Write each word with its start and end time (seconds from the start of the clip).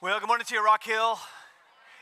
Well, 0.00 0.18
good 0.18 0.26
morning 0.26 0.44
to 0.44 0.54
you, 0.54 0.62
Rock 0.62 0.82
Hill. 0.82 1.18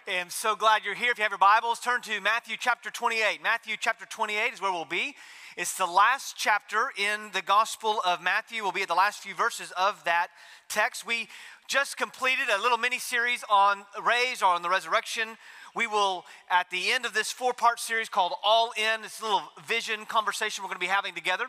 I'm 0.09 0.31
so 0.31 0.57
glad 0.57 0.81
you're 0.83 0.95
here. 0.95 1.11
If 1.13 1.19
you 1.19 1.25
have 1.25 1.31
your 1.31 1.39
Bibles, 1.39 1.79
turn 1.79 2.01
to 2.01 2.23
Matthew 2.23 2.57
chapter 2.59 2.91
28. 2.91 3.43
Matthew 3.43 3.77
chapter 3.79 4.07
28 4.07 4.55
is 4.55 4.63
where 4.63 4.73
we'll 4.73 4.87
be. 4.87 5.15
It's 5.59 5.77
the 5.77 5.85
last 5.85 6.35
chapter 6.37 6.87
in 6.97 7.31
the 7.35 7.43
Gospel 7.43 8.01
of 8.05 8.23
Matthew. 8.23 8.63
We'll 8.63 8.73
be 8.73 8.81
at 8.81 8.89
the 8.89 8.95
last 8.95 9.21
few 9.21 9.35
verses 9.35 9.75
of 9.77 10.03
that 10.05 10.29
text. 10.71 11.07
We 11.07 11.29
just 11.69 11.99
completed 11.99 12.47
a 12.51 12.61
little 12.61 12.79
mini 12.79 12.99
series 12.99 13.45
on 13.51 13.85
raise 14.03 14.43
or 14.43 14.55
on 14.55 14.63
the 14.63 14.71
resurrection. 14.71 15.37
We 15.77 15.87
will, 15.87 16.25
at 16.51 16.71
the 16.71 16.93
end 16.93 17.05
of 17.05 17.13
this 17.13 17.31
four 17.31 17.53
part 17.53 17.79
series 17.79 18.09
called 18.09 18.33
All 18.43 18.73
In, 18.75 19.03
this 19.03 19.23
little 19.23 19.43
vision 19.67 20.07
conversation 20.07 20.65
we're 20.65 20.69
going 20.69 20.81
to 20.81 20.87
be 20.87 20.87
having 20.87 21.15
together. 21.15 21.45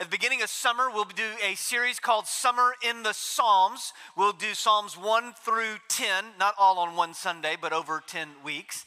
At 0.00 0.06
the 0.06 0.10
beginning 0.10 0.42
of 0.42 0.48
summer, 0.48 0.88
we'll 0.88 1.06
do 1.06 1.32
a 1.44 1.56
series 1.56 1.98
called 1.98 2.28
Summer 2.28 2.74
in 2.88 3.02
the 3.02 3.12
Psalms. 3.12 3.92
We'll 4.16 4.32
do 4.32 4.54
Psalms 4.54 4.96
1 4.96 5.32
through 5.44 5.78
10, 5.88 6.24
not 6.38 6.54
all 6.56 6.78
on 6.78 6.94
one 6.94 7.14
Sunday, 7.14 7.56
but 7.60 7.72
over 7.72 8.00
10 8.06 8.28
weeks. 8.44 8.84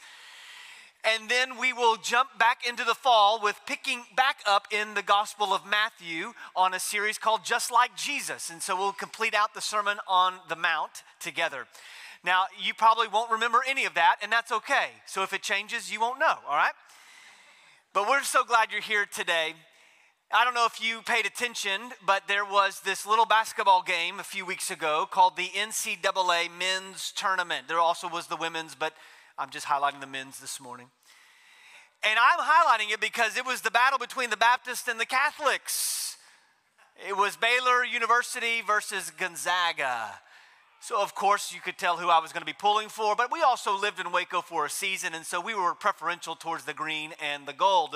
And 1.04 1.28
then 1.28 1.58
we 1.58 1.74
will 1.74 1.96
jump 1.96 2.38
back 2.38 2.66
into 2.66 2.82
the 2.82 2.94
fall 2.94 3.38
with 3.42 3.60
picking 3.66 4.04
back 4.16 4.38
up 4.46 4.68
in 4.70 4.94
the 4.94 5.02
Gospel 5.02 5.52
of 5.52 5.66
Matthew 5.66 6.32
on 6.56 6.72
a 6.72 6.80
series 6.80 7.18
called 7.18 7.44
Just 7.44 7.70
Like 7.70 7.94
Jesus. 7.94 8.48
And 8.48 8.62
so 8.62 8.74
we'll 8.74 8.92
complete 8.92 9.34
out 9.34 9.52
the 9.52 9.60
Sermon 9.60 9.98
on 10.08 10.36
the 10.48 10.56
Mount 10.56 11.02
together. 11.20 11.66
Now, 12.24 12.44
you 12.58 12.72
probably 12.72 13.08
won't 13.08 13.30
remember 13.30 13.60
any 13.68 13.84
of 13.84 13.92
that, 13.92 14.16
and 14.22 14.32
that's 14.32 14.50
okay. 14.50 14.86
So 15.04 15.22
if 15.22 15.34
it 15.34 15.42
changes, 15.42 15.92
you 15.92 16.00
won't 16.00 16.18
know, 16.18 16.36
all 16.48 16.56
right? 16.56 16.72
But 17.92 18.08
we're 18.08 18.22
so 18.22 18.44
glad 18.44 18.72
you're 18.72 18.80
here 18.80 19.04
today. 19.04 19.52
I 20.34 20.46
don't 20.46 20.54
know 20.54 20.64
if 20.64 20.82
you 20.82 21.02
paid 21.02 21.26
attention, 21.26 21.90
but 22.06 22.26
there 22.26 22.46
was 22.46 22.80
this 22.80 23.04
little 23.04 23.26
basketball 23.26 23.82
game 23.82 24.18
a 24.18 24.22
few 24.22 24.46
weeks 24.46 24.70
ago 24.70 25.06
called 25.10 25.36
the 25.36 25.48
NCAA 25.48 26.48
Men's 26.58 27.12
Tournament. 27.14 27.68
There 27.68 27.78
also 27.78 28.08
was 28.08 28.28
the 28.28 28.36
women's, 28.36 28.74
but 28.74 28.94
I'm 29.36 29.50
just 29.50 29.66
highlighting 29.66 30.00
the 30.00 30.06
men's 30.06 30.40
this 30.40 30.58
morning. 30.58 30.86
And 32.02 32.18
I'm 32.18 32.38
highlighting 32.38 32.94
it 32.94 32.98
because 32.98 33.36
it 33.36 33.44
was 33.44 33.60
the 33.60 33.70
battle 33.70 33.98
between 33.98 34.30
the 34.30 34.38
Baptists 34.38 34.88
and 34.88 34.98
the 34.98 35.04
Catholics. 35.04 36.16
It 37.06 37.14
was 37.14 37.36
Baylor 37.36 37.84
University 37.84 38.62
versus 38.66 39.10
Gonzaga. 39.10 40.12
So, 40.80 40.98
of 40.98 41.14
course, 41.14 41.52
you 41.52 41.60
could 41.60 41.76
tell 41.76 41.98
who 41.98 42.08
I 42.08 42.20
was 42.20 42.32
going 42.32 42.40
to 42.40 42.46
be 42.46 42.56
pulling 42.58 42.88
for, 42.88 43.14
but 43.14 43.30
we 43.30 43.42
also 43.42 43.78
lived 43.78 44.00
in 44.00 44.10
Waco 44.10 44.40
for 44.40 44.64
a 44.64 44.70
season, 44.70 45.14
and 45.14 45.26
so 45.26 45.42
we 45.42 45.54
were 45.54 45.74
preferential 45.74 46.36
towards 46.36 46.64
the 46.64 46.72
green 46.72 47.12
and 47.22 47.44
the 47.44 47.52
gold. 47.52 47.94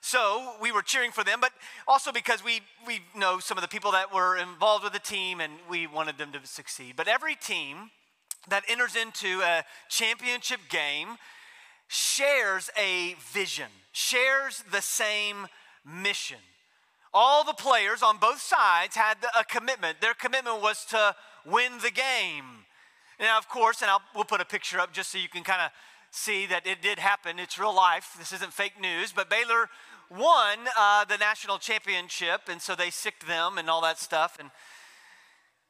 So 0.00 0.54
we 0.60 0.72
were 0.72 0.82
cheering 0.82 1.10
for 1.10 1.24
them, 1.24 1.40
but 1.40 1.52
also 1.88 2.12
because 2.12 2.44
we, 2.44 2.60
we 2.86 3.00
know 3.14 3.38
some 3.38 3.58
of 3.58 3.62
the 3.62 3.68
people 3.68 3.92
that 3.92 4.14
were 4.14 4.36
involved 4.36 4.84
with 4.84 4.92
the 4.92 4.98
team 4.98 5.40
and 5.40 5.52
we 5.68 5.86
wanted 5.86 6.18
them 6.18 6.32
to 6.32 6.40
succeed. 6.44 6.94
But 6.96 7.08
every 7.08 7.34
team 7.34 7.90
that 8.48 8.62
enters 8.68 8.94
into 8.94 9.40
a 9.42 9.64
championship 9.88 10.60
game 10.68 11.16
shares 11.88 12.70
a 12.78 13.14
vision, 13.32 13.68
shares 13.92 14.64
the 14.70 14.82
same 14.82 15.46
mission. 15.84 16.38
All 17.12 17.44
the 17.44 17.54
players 17.54 18.02
on 18.02 18.18
both 18.18 18.40
sides 18.40 18.94
had 18.94 19.16
a 19.38 19.44
commitment. 19.44 20.00
Their 20.00 20.14
commitment 20.14 20.60
was 20.60 20.84
to 20.86 21.14
win 21.46 21.72
the 21.82 21.90
game. 21.90 22.66
Now, 23.18 23.38
of 23.38 23.48
course, 23.48 23.80
and 23.80 23.90
I'll, 23.90 24.02
we'll 24.14 24.24
put 24.24 24.40
a 24.40 24.44
picture 24.44 24.78
up 24.78 24.92
just 24.92 25.10
so 25.10 25.18
you 25.18 25.28
can 25.28 25.42
kind 25.42 25.62
of 25.62 25.70
see 26.16 26.46
that 26.46 26.66
it 26.66 26.82
did 26.82 26.98
happen. 26.98 27.38
It's 27.38 27.58
real 27.58 27.74
life. 27.74 28.14
This 28.18 28.32
isn't 28.32 28.52
fake 28.52 28.80
news. 28.80 29.12
But 29.12 29.30
Baylor 29.30 29.68
won 30.10 30.58
uh, 30.76 31.04
the 31.04 31.18
national 31.18 31.58
championship, 31.58 32.42
and 32.48 32.60
so 32.60 32.74
they 32.74 32.90
sicked 32.90 33.26
them 33.26 33.58
and 33.58 33.68
all 33.68 33.82
that 33.82 33.98
stuff. 33.98 34.36
And 34.38 34.50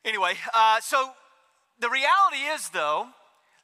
anyway, 0.05 0.35
uh, 0.55 0.81
so 0.81 1.11
the 1.81 1.91
reality 1.91 2.45
is, 2.55 2.71
though, 2.71 3.09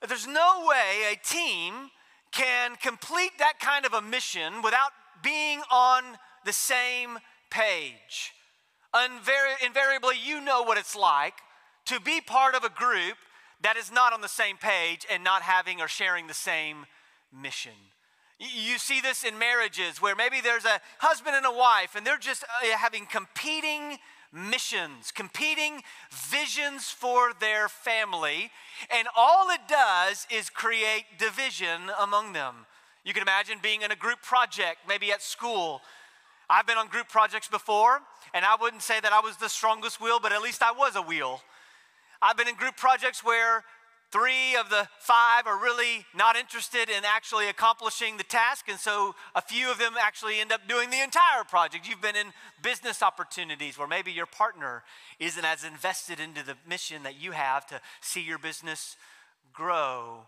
that 0.01 0.09
there's 0.09 0.27
no 0.27 0.67
way 0.69 1.13
a 1.13 1.17
team 1.27 1.91
can 2.33 2.77
complete 2.77 3.33
that 3.39 3.61
kind 3.61 3.85
of 3.85 3.93
a 3.93 4.03
mission 4.03 4.63
without 4.63 4.91
being 5.23 5.61
on 5.71 6.03
the 6.45 6.53
same 6.53 7.19
page. 7.51 8.33
Unvari- 8.95 9.65
invariably, 9.65 10.17
you 10.23 10.41
know 10.41 10.63
what 10.63 10.79
it's 10.79 10.97
like 10.97 11.35
to 11.87 12.01
be 12.01 12.21
part 12.21 12.55
of 12.55 12.65
a 12.65 12.69
group 12.69 13.17
that 13.63 13.77
is 13.77 13.93
not 13.93 14.13
on 14.13 14.21
the 14.21 14.29
same 14.29 14.57
page 14.57 15.07
and 15.11 15.25
not 15.25 15.43
having 15.43 15.81
or 15.81 15.89
sharing 15.89 16.27
the 16.27 16.35
same 16.35 16.87
mission. 17.33 17.73
You 18.39 18.79
see 18.79 19.01
this 19.01 19.23
in 19.23 19.39
marriages 19.39 20.03
where 20.03 20.17
maybe 20.17 20.41
there's 20.41 20.65
a 20.65 20.81
husband 20.99 21.37
and 21.37 21.47
a 21.47 21.53
wife 21.53 21.95
and 21.95 22.05
they're 22.05 22.19
just 22.19 22.43
uh, 22.43 22.77
having 22.77 23.07
competing 23.07 23.99
missions, 24.33 25.13
competing 25.13 25.83
visions 26.11 26.89
for 26.89 27.33
their 27.39 27.69
family, 27.69 28.51
and 28.91 29.07
all 29.17 29.51
it 29.51 29.61
does 29.69 30.27
is 30.31 30.51
create 30.51 31.05
division 31.19 31.91
among 32.01 32.33
them. 32.33 32.67
You 33.05 33.13
can 33.13 33.23
imagine 33.23 33.59
being 33.63 33.83
in 33.83 33.93
a 33.93 33.97
group 33.97 34.23
project, 34.23 34.79
maybe 34.89 35.13
at 35.13 35.23
school. 35.23 35.83
I've 36.49 36.67
been 36.67 36.79
on 36.79 36.89
group 36.89 37.09
projects 37.09 37.49
before, 37.49 38.01
and 38.35 38.45
I 38.45 38.57
wouldn't 38.61 38.83
say 38.83 39.01
that 39.01 39.13
I 39.13 39.21
was 39.21 39.37
the 39.37 39.49
strongest 39.49 40.01
wheel, 40.01 40.19
but 40.21 40.33
at 40.33 40.41
least 40.43 40.63
I 40.63 40.73
was 40.73 40.97
a 40.97 41.03
wheel. 41.03 41.43
I've 42.23 42.37
been 42.37 42.49
in 42.49 42.55
group 42.55 42.77
projects 42.77 43.25
where 43.25 43.65
Three 44.13 44.57
of 44.61 44.69
the 44.69 44.87
five 44.99 45.47
are 45.47 45.57
really 45.57 46.05
not 46.15 46.37
interested 46.37 46.91
in 46.91 47.03
actually 47.03 47.49
accomplishing 47.49 48.19
the 48.19 48.25
task, 48.25 48.69
and 48.69 48.79
so 48.79 49.15
a 49.35 49.41
few 49.41 49.71
of 49.71 49.79
them 49.79 49.95
actually 49.99 50.39
end 50.39 50.53
up 50.53 50.69
doing 50.69 50.91
the 50.91 51.03
entire 51.03 51.45
project. 51.49 51.89
You've 51.89 52.03
been 52.03 52.17
in 52.17 52.27
business 52.63 53.03
opportunities 53.03 53.79
where 53.79 53.89
maybe 53.89 54.13
your 54.13 54.27
partner 54.27 54.83
isn't 55.19 55.45
as 55.47 55.65
invested 55.65 56.21
into 56.21 56.45
the 56.45 56.57
mission 56.69 57.05
that 57.05 57.19
you 57.19 57.33
have 57.33 57.67
to 57.69 57.81
see 58.03 58.21
your 58.21 58.39
business 58.39 58.97
grow. 59.55 60.27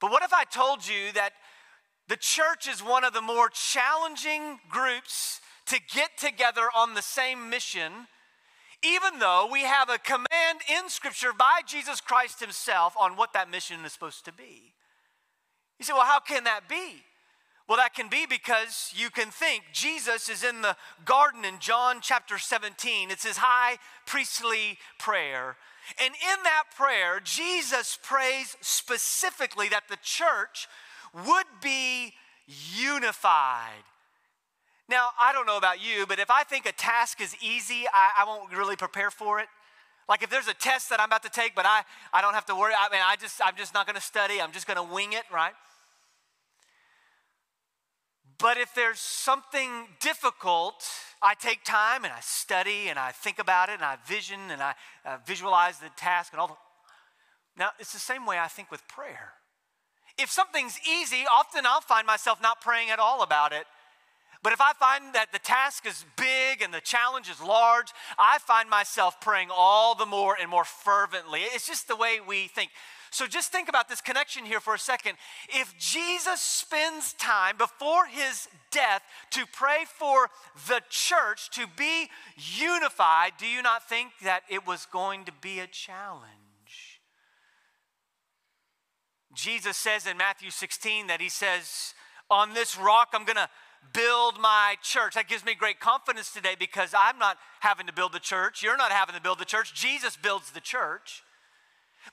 But 0.00 0.12
what 0.12 0.22
if 0.22 0.32
I 0.32 0.44
told 0.44 0.86
you 0.86 1.10
that 1.14 1.32
the 2.06 2.16
church 2.16 2.68
is 2.68 2.80
one 2.80 3.02
of 3.02 3.12
the 3.12 3.20
more 3.20 3.48
challenging 3.48 4.60
groups 4.70 5.40
to 5.66 5.80
get 5.92 6.16
together 6.16 6.68
on 6.76 6.94
the 6.94 7.02
same 7.02 7.50
mission? 7.50 8.06
Even 8.84 9.18
though 9.18 9.48
we 9.50 9.62
have 9.62 9.88
a 9.88 9.98
command 9.98 10.60
in 10.68 10.88
Scripture 10.88 11.32
by 11.36 11.60
Jesus 11.66 12.00
Christ 12.00 12.40
Himself 12.40 12.94
on 13.00 13.16
what 13.16 13.32
that 13.32 13.50
mission 13.50 13.84
is 13.84 13.92
supposed 13.92 14.24
to 14.26 14.32
be. 14.32 14.74
You 15.78 15.84
say, 15.84 15.92
well, 15.92 16.02
how 16.02 16.20
can 16.20 16.44
that 16.44 16.68
be? 16.68 17.02
Well, 17.68 17.78
that 17.78 17.94
can 17.94 18.08
be 18.08 18.26
because 18.26 18.92
you 18.94 19.08
can 19.08 19.30
think 19.30 19.64
Jesus 19.72 20.28
is 20.28 20.44
in 20.44 20.60
the 20.60 20.76
garden 21.06 21.44
in 21.44 21.58
John 21.60 21.98
chapter 22.02 22.38
17. 22.38 23.10
It's 23.10 23.24
his 23.24 23.38
high 23.38 23.78
priestly 24.04 24.78
prayer. 24.98 25.56
And 25.98 26.14
in 26.14 26.42
that 26.44 26.64
prayer, 26.76 27.20
Jesus 27.24 27.98
prays 28.02 28.56
specifically 28.60 29.68
that 29.70 29.84
the 29.88 29.98
church 30.02 30.68
would 31.26 31.46
be 31.62 32.12
unified. 32.76 33.84
Now, 34.88 35.08
I 35.18 35.32
don't 35.32 35.46
know 35.46 35.56
about 35.56 35.82
you, 35.82 36.04
but 36.06 36.18
if 36.18 36.30
I 36.30 36.44
think 36.44 36.66
a 36.66 36.72
task 36.72 37.20
is 37.20 37.34
easy, 37.42 37.84
I, 37.92 38.10
I 38.18 38.24
won't 38.26 38.52
really 38.52 38.76
prepare 38.76 39.10
for 39.10 39.40
it. 39.40 39.46
Like 40.08 40.22
if 40.22 40.28
there's 40.28 40.48
a 40.48 40.54
test 40.54 40.90
that 40.90 41.00
I'm 41.00 41.06
about 41.06 41.22
to 41.22 41.30
take, 41.30 41.54
but 41.54 41.64
I, 41.64 41.82
I 42.12 42.20
don't 42.20 42.34
have 42.34 42.44
to 42.46 42.54
worry, 42.54 42.74
I 42.78 42.92
mean, 42.92 43.00
I 43.02 43.16
just, 43.16 43.40
I'm 43.42 43.56
just 43.56 43.72
not 43.72 43.86
going 43.86 43.96
to 43.96 44.02
study, 44.02 44.40
I'm 44.40 44.52
just 44.52 44.66
going 44.66 44.76
to 44.76 44.94
wing 44.94 45.14
it, 45.14 45.22
right? 45.32 45.54
But 48.38 48.58
if 48.58 48.74
there's 48.74 48.98
something 48.98 49.70
difficult, 50.00 50.84
I 51.22 51.32
take 51.34 51.64
time 51.64 52.04
and 52.04 52.12
I 52.12 52.20
study 52.20 52.88
and 52.88 52.98
I 52.98 53.12
think 53.12 53.38
about 53.38 53.70
it 53.70 53.74
and 53.74 53.84
I 53.84 53.96
vision 54.06 54.38
and 54.50 54.60
I 54.60 54.74
uh, 55.06 55.16
visualize 55.26 55.78
the 55.78 55.88
task 55.96 56.32
and 56.34 56.40
all 56.40 56.48
the. 56.48 56.54
Now, 57.56 57.70
it's 57.78 57.92
the 57.92 58.00
same 58.00 58.26
way 58.26 58.38
I 58.38 58.48
think 58.48 58.70
with 58.70 58.86
prayer. 58.88 59.32
If 60.18 60.30
something's 60.30 60.78
easy, 60.86 61.24
often 61.32 61.64
I'll 61.64 61.80
find 61.80 62.06
myself 62.06 62.42
not 62.42 62.60
praying 62.60 62.90
at 62.90 62.98
all 62.98 63.22
about 63.22 63.52
it 63.52 63.64
but 64.44 64.52
if 64.52 64.60
I 64.60 64.74
find 64.74 65.14
that 65.14 65.32
the 65.32 65.38
task 65.38 65.86
is 65.86 66.04
big 66.18 66.60
and 66.60 66.72
the 66.72 66.82
challenge 66.82 67.30
is 67.30 67.40
large, 67.40 67.88
I 68.18 68.36
find 68.40 68.68
myself 68.68 69.18
praying 69.18 69.48
all 69.50 69.94
the 69.94 70.04
more 70.04 70.36
and 70.38 70.50
more 70.50 70.64
fervently. 70.64 71.40
It's 71.40 71.66
just 71.66 71.88
the 71.88 71.96
way 71.96 72.18
we 72.24 72.48
think. 72.48 72.70
So 73.10 73.26
just 73.26 73.50
think 73.50 73.70
about 73.70 73.88
this 73.88 74.02
connection 74.02 74.44
here 74.44 74.60
for 74.60 74.74
a 74.74 74.78
second. 74.78 75.16
If 75.48 75.74
Jesus 75.78 76.42
spends 76.42 77.14
time 77.14 77.56
before 77.56 78.04
his 78.04 78.48
death 78.70 79.00
to 79.30 79.46
pray 79.50 79.84
for 79.86 80.28
the 80.68 80.82
church 80.90 81.48
to 81.52 81.66
be 81.74 82.10
unified, 82.36 83.32
do 83.38 83.46
you 83.46 83.62
not 83.62 83.88
think 83.88 84.10
that 84.24 84.42
it 84.50 84.66
was 84.66 84.84
going 84.84 85.24
to 85.24 85.32
be 85.40 85.60
a 85.60 85.66
challenge? 85.66 87.00
Jesus 89.34 89.78
says 89.78 90.06
in 90.06 90.18
Matthew 90.18 90.50
16 90.50 91.06
that 91.06 91.22
he 91.22 91.30
says, 91.30 91.94
On 92.30 92.52
this 92.52 92.76
rock 92.76 93.08
I'm 93.14 93.24
going 93.24 93.36
to 93.36 93.48
build 93.92 94.40
my 94.40 94.76
church. 94.82 95.14
That 95.14 95.28
gives 95.28 95.44
me 95.44 95.54
great 95.54 95.80
confidence 95.80 96.32
today 96.32 96.56
because 96.58 96.94
I'm 96.96 97.18
not 97.18 97.38
having 97.60 97.86
to 97.86 97.92
build 97.92 98.12
the 98.12 98.20
church. 98.20 98.62
You're 98.62 98.76
not 98.76 98.92
having 98.92 99.14
to 99.14 99.20
build 99.20 99.38
the 99.38 99.44
church. 99.44 99.74
Jesus 99.74 100.16
builds 100.16 100.50
the 100.50 100.60
church. 100.60 101.22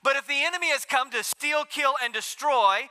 But 0.02 0.16
if 0.16 0.26
the 0.26 0.42
enemy 0.44 0.68
has 0.70 0.84
come 0.84 1.10
to 1.10 1.22
steal, 1.22 1.64
kill, 1.64 1.94
and 2.02 2.12
destroy, 2.14 2.88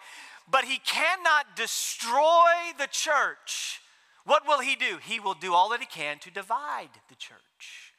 but 0.49 0.65
he 0.65 0.77
cannot 0.77 1.55
destroy 1.55 2.73
the 2.77 2.87
church, 2.91 3.81
what 4.25 4.45
will 4.45 4.59
he 4.59 4.75
do? 4.75 4.99
He 5.03 5.19
will 5.19 5.33
do 5.33 5.53
all 5.53 5.69
that 5.69 5.79
he 5.79 5.85
can 5.85 6.19
to 6.19 6.31
divide 6.31 6.89
the 7.09 7.15
church. 7.15 7.93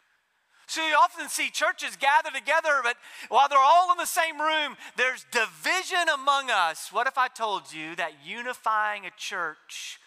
So 0.66 0.86
you 0.86 0.94
often 0.94 1.28
see 1.28 1.50
churches 1.50 1.96
gather 1.96 2.30
together, 2.30 2.80
but 2.82 2.96
while 3.28 3.48
they're 3.48 3.58
all 3.58 3.92
in 3.92 3.98
the 3.98 4.06
same 4.06 4.40
room, 4.40 4.76
there's 4.96 5.26
division 5.30 6.08
among 6.14 6.50
us. 6.50 6.90
What 6.90 7.06
if 7.06 7.18
I 7.18 7.28
told 7.28 7.74
you 7.74 7.94
that 7.96 8.12
unifying 8.24 9.04
a 9.04 9.10
church 9.18 9.98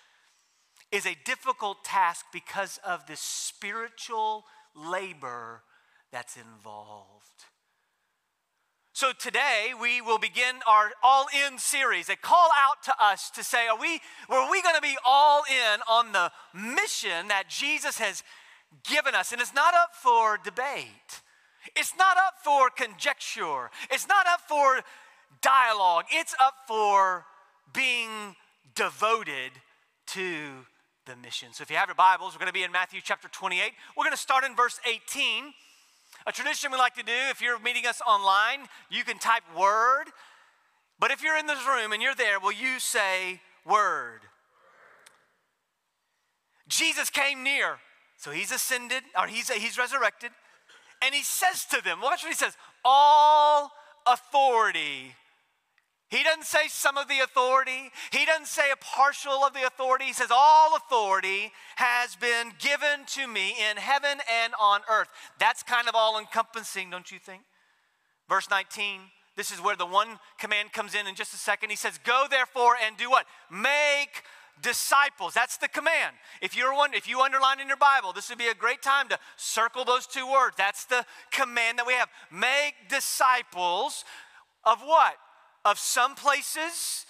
is 0.96 1.06
a 1.06 1.18
difficult 1.26 1.84
task 1.84 2.26
because 2.32 2.80
of 2.88 3.06
the 3.06 3.18
spiritual 3.18 4.46
labor 4.74 5.62
that's 6.12 6.38
involved? 6.38 7.44
So 8.94 9.12
today 9.12 9.74
we 9.80 10.00
will 10.00 10.20
begin 10.20 10.56
our 10.66 10.92
all 11.04 11.26
in 11.36 11.58
series, 11.58 12.08
a 12.08 12.16
call 12.16 12.48
out 12.58 12.82
to 12.86 12.94
us 12.98 13.30
to 13.32 13.44
say, 13.44 13.68
are 13.68 13.78
we, 13.78 14.00
were 14.30 14.50
we 14.50 14.62
going 14.62 14.76
to 14.76 14.82
be 14.82 14.96
all 15.06 15.44
in 15.50 15.82
on 15.90 16.14
the 16.14 16.32
mission 16.54 17.28
that 17.28 17.50
Jesus 17.50 17.98
has 17.98 18.24
given 18.90 19.14
us? 19.14 19.34
And 19.34 19.42
it's 19.42 19.54
not 19.54 19.74
up 19.74 19.90
for 20.02 20.40
debate. 20.42 21.22
It's 21.76 21.94
not 21.98 22.16
up 22.16 22.36
for 22.42 22.70
conjecture. 22.70 23.70
It's 23.92 24.08
not 24.08 24.28
up 24.28 24.40
for 24.48 24.80
dialogue. 25.42 26.06
It's 26.10 26.34
up 26.42 26.54
for 26.66 27.26
being 27.74 28.38
devoted 28.76 29.52
to 30.08 30.66
the 31.06 31.16
mission. 31.16 31.50
So 31.54 31.62
if 31.62 31.70
you 31.70 31.78
have 31.78 31.88
your 31.88 31.96
Bibles, 31.96 32.34
we're 32.34 32.40
going 32.40 32.48
to 32.48 32.54
be 32.54 32.64
in 32.64 32.72
Matthew 32.72 33.00
chapter 33.04 33.28
28. 33.28 33.72
We're 33.96 34.04
going 34.04 34.12
to 34.12 34.18
start 34.18 34.44
in 34.44 34.56
verse 34.56 34.80
18. 34.88 35.54
A 36.26 36.32
tradition 36.32 36.72
we 36.72 36.78
like 36.78 36.96
to 36.96 37.04
do, 37.04 37.14
if 37.30 37.42
you're 37.42 37.60
meeting 37.60 37.86
us 37.86 38.02
online, 38.08 38.68
you 38.90 39.04
can 39.04 39.20
type 39.20 39.44
word. 39.58 40.06
But 41.00 41.12
if 41.12 41.22
you're 41.22 41.38
in 41.38 41.46
this 41.46 41.60
room 41.68 41.92
and 41.92 42.02
you're 42.02 42.16
there, 42.16 42.40
will 42.40 42.52
you 42.52 42.80
say 42.80 43.42
word? 43.66 44.22
Jesus 46.68 47.10
came 47.10 47.44
near. 47.44 47.78
So 48.18 48.32
he's 48.32 48.52
ascended, 48.52 49.04
or 49.20 49.28
he's, 49.28 49.52
he's 49.52 49.78
resurrected. 49.78 50.32
And 51.04 51.14
he 51.14 51.22
says 51.22 51.66
to 51.66 51.84
them, 51.84 52.02
watch 52.02 52.24
what 52.24 52.30
he 52.30 52.36
says 52.36 52.58
all 52.84 53.72
authority 54.08 55.14
he 56.16 56.24
doesn't 56.24 56.46
say 56.46 56.68
some 56.68 56.98
of 56.98 57.08
the 57.08 57.20
authority. 57.20 57.92
He 58.12 58.26
doesn't 58.26 58.48
say 58.48 58.72
a 58.72 58.78
partial 58.78 59.44
of 59.44 59.54
the 59.54 59.66
authority. 59.66 60.06
He 60.06 60.14
says, 60.14 60.30
All 60.32 60.76
authority 60.76 61.52
has 61.76 62.16
been 62.16 62.54
given 62.58 63.06
to 63.08 63.28
me 63.28 63.56
in 63.70 63.78
heaven 63.78 64.20
and 64.44 64.54
on 64.60 64.82
earth. 64.90 65.10
That's 65.40 65.62
kind 65.62 65.90
of 65.90 65.96
all 65.96 66.18
encompassing, 66.18 66.90
don't 66.90 67.12
you 67.12 67.20
think? 67.20 67.42
Verse 68.30 68.50
19, 68.50 69.02
this 69.36 69.52
is 69.52 69.62
where 69.62 69.76
the 69.76 69.86
one 69.86 70.20
command 70.40 70.72
comes 70.72 70.96
in 70.96 71.06
in 71.06 71.16
just 71.16 71.34
a 71.34 71.38
second. 71.38 71.70
He 71.70 71.76
says, 71.76 72.00
Go 72.06 72.28
therefore 72.30 72.76
and 72.86 72.96
do 72.96 73.10
what? 73.10 73.26
Make 73.52 74.24
disciples. 74.62 75.34
That's 75.34 75.58
the 75.58 75.68
command. 75.68 76.16
If 76.42 76.56
you're 76.56 76.74
one, 76.74 76.94
if 76.94 77.10
you 77.10 77.22
underline 77.22 77.60
in 77.60 77.68
your 77.68 77.78
Bible, 77.78 78.14
this 78.14 78.30
would 78.30 78.38
be 78.38 78.48
a 78.48 78.56
great 78.56 78.82
time 78.82 79.10
to 79.10 79.20
circle 79.36 79.84
those 79.84 80.08
two 80.08 80.32
words. 80.32 80.56
That's 80.58 80.86
the 80.86 81.06
command 81.32 81.78
that 81.78 81.86
we 81.86 81.94
have. 81.94 82.08
Make 82.32 82.76
disciples 82.90 84.06
of 84.64 84.80
what? 84.80 85.16
Of 85.66 85.80
some 85.80 86.16
places? 86.16 87.06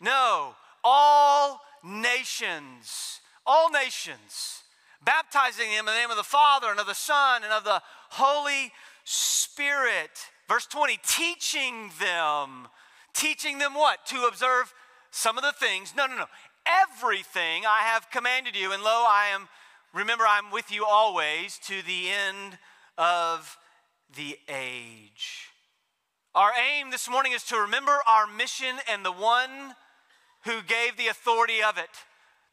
No, 0.00 0.54
all 0.82 1.60
nations. 1.84 3.20
All 3.46 3.70
nations. 3.70 4.62
Baptizing 5.04 5.70
them 5.70 5.80
in 5.80 5.84
the 5.86 5.92
name 5.92 6.10
of 6.10 6.16
the 6.16 6.24
Father 6.24 6.70
and 6.70 6.80
of 6.80 6.86
the 6.86 6.94
Son 6.94 7.42
and 7.44 7.52
of 7.52 7.64
the 7.64 7.80
Holy 8.10 8.72
Spirit. 9.04 10.10
Verse 10.48 10.66
20, 10.66 10.98
teaching 11.06 11.90
them. 12.00 12.68
Teaching 13.14 13.58
them 13.58 13.74
what? 13.74 14.04
To 14.06 14.24
observe 14.24 14.72
some 15.10 15.38
of 15.38 15.44
the 15.44 15.52
things. 15.52 15.94
No, 15.96 16.06
no, 16.06 16.16
no. 16.16 16.26
Everything 16.66 17.64
I 17.66 17.80
have 17.82 18.10
commanded 18.10 18.54
you, 18.56 18.72
and 18.72 18.82
lo, 18.82 18.90
I 18.90 19.28
am, 19.32 19.48
remember, 19.94 20.24
I'm 20.28 20.50
with 20.50 20.70
you 20.70 20.84
always 20.84 21.58
to 21.64 21.82
the 21.82 22.08
end 22.10 22.58
of 22.96 23.56
the 24.14 24.38
age. 24.48 25.48
Our 26.34 26.52
aim 26.52 26.90
this 26.90 27.08
morning 27.08 27.32
is 27.32 27.42
to 27.44 27.56
remember 27.56 27.98
our 28.06 28.26
mission 28.26 28.76
and 28.90 29.04
the 29.04 29.12
one 29.12 29.74
who 30.44 30.62
gave 30.62 30.96
the 30.96 31.08
authority 31.08 31.62
of 31.62 31.78
it. 31.78 31.88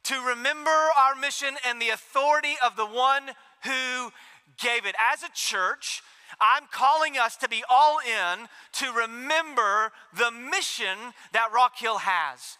To 0.04 0.14
remember 0.20 0.70
our 0.70 1.14
mission 1.14 1.56
and 1.66 1.80
the 1.80 1.90
authority 1.90 2.54
of 2.64 2.76
the 2.76 2.86
one 2.86 3.24
who 3.64 4.12
gave 4.58 4.86
it. 4.86 4.94
As 5.12 5.22
a 5.22 5.28
church, 5.34 6.02
I'm 6.40 6.64
calling 6.70 7.18
us 7.18 7.36
to 7.36 7.48
be 7.48 7.62
all 7.68 7.98
in 7.98 8.48
to 8.74 8.92
remember 8.92 9.92
the 10.16 10.30
mission 10.30 11.12
that 11.32 11.52
Rock 11.54 11.76
Hill 11.76 11.98
has. 11.98 12.56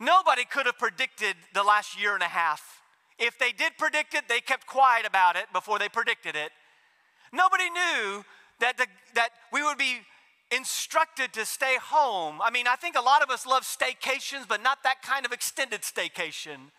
Nobody 0.00 0.44
could 0.44 0.66
have 0.66 0.78
predicted 0.78 1.36
the 1.54 1.62
last 1.62 2.00
year 2.00 2.14
and 2.14 2.22
a 2.22 2.26
half. 2.26 2.82
If 3.18 3.38
they 3.38 3.52
did 3.52 3.78
predict 3.78 4.14
it, 4.14 4.28
they 4.28 4.40
kept 4.40 4.66
quiet 4.66 5.06
about 5.06 5.36
it 5.36 5.46
before 5.52 5.78
they 5.78 5.88
predicted 5.88 6.34
it. 6.34 6.50
Nobody 7.32 7.70
knew 7.70 8.24
that, 8.58 8.76
the, 8.76 8.86
that 9.14 9.30
we 9.52 9.62
would 9.62 9.78
be 9.78 10.00
instructed 10.54 11.32
to 11.32 11.46
stay 11.46 11.76
home. 11.80 12.40
I 12.42 12.50
mean, 12.50 12.66
I 12.68 12.76
think 12.76 12.96
a 12.96 13.00
lot 13.00 13.22
of 13.22 13.30
us 13.30 13.46
love 13.46 13.62
staycations, 13.62 14.46
but 14.46 14.62
not 14.62 14.82
that 14.84 15.02
kind 15.02 15.24
of 15.24 15.32
extended 15.32 15.82
staycation. 15.82 16.70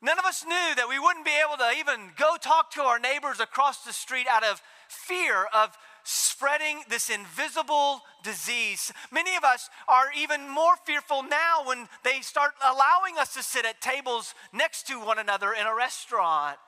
None 0.00 0.18
of 0.18 0.24
us 0.24 0.44
knew 0.44 0.74
that 0.76 0.88
we 0.88 0.98
wouldn't 0.98 1.24
be 1.24 1.32
able 1.44 1.56
to 1.56 1.70
even 1.78 2.10
go 2.16 2.36
talk 2.40 2.70
to 2.72 2.82
our 2.82 2.98
neighbors 2.98 3.40
across 3.40 3.84
the 3.84 3.92
street 3.92 4.26
out 4.30 4.44
of 4.44 4.60
fear 4.86 5.46
of 5.54 5.76
spreading 6.04 6.82
this 6.90 7.08
invisible 7.08 8.02
disease. 8.22 8.92
Many 9.10 9.34
of 9.36 9.44
us 9.44 9.70
are 9.88 10.08
even 10.16 10.48
more 10.48 10.76
fearful 10.84 11.22
now 11.22 11.64
when 11.64 11.88
they 12.04 12.20
start 12.20 12.52
allowing 12.62 13.18
us 13.18 13.32
to 13.34 13.42
sit 13.42 13.64
at 13.64 13.80
tables 13.80 14.34
next 14.52 14.86
to 14.88 15.00
one 15.00 15.18
another 15.18 15.54
in 15.58 15.66
a 15.66 15.74
restaurant. 15.74 16.58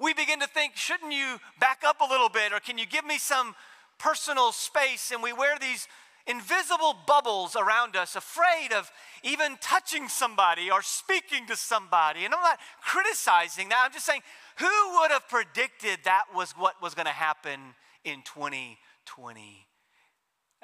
We 0.00 0.14
begin 0.14 0.40
to 0.40 0.46
think, 0.46 0.74
shouldn't 0.74 1.12
you 1.12 1.38
back 1.60 1.82
up 1.86 2.00
a 2.00 2.10
little 2.10 2.30
bit, 2.30 2.52
or 2.52 2.60
can 2.60 2.78
you 2.78 2.86
give 2.86 3.04
me 3.04 3.18
some 3.18 3.54
personal 4.02 4.50
space 4.52 5.12
and 5.12 5.22
we 5.22 5.32
wear 5.32 5.56
these 5.60 5.86
invisible 6.26 6.94
bubbles 7.06 7.56
around 7.56 7.96
us, 7.96 8.16
afraid 8.16 8.72
of 8.72 8.90
even 9.22 9.56
touching 9.60 10.08
somebody 10.08 10.70
or 10.70 10.82
speaking 10.82 11.46
to 11.46 11.56
somebody. 11.56 12.24
And 12.24 12.34
I'm 12.34 12.42
not 12.42 12.58
criticizing 12.80 13.68
that. 13.68 13.82
I'm 13.84 13.92
just 13.92 14.06
saying, 14.06 14.22
who 14.58 14.66
would 15.00 15.10
have 15.10 15.28
predicted 15.28 16.00
that 16.04 16.24
was 16.34 16.52
what 16.52 16.80
was 16.82 16.94
going 16.94 17.06
to 17.06 17.12
happen 17.12 17.60
in 18.04 18.22
2020? 18.24 19.66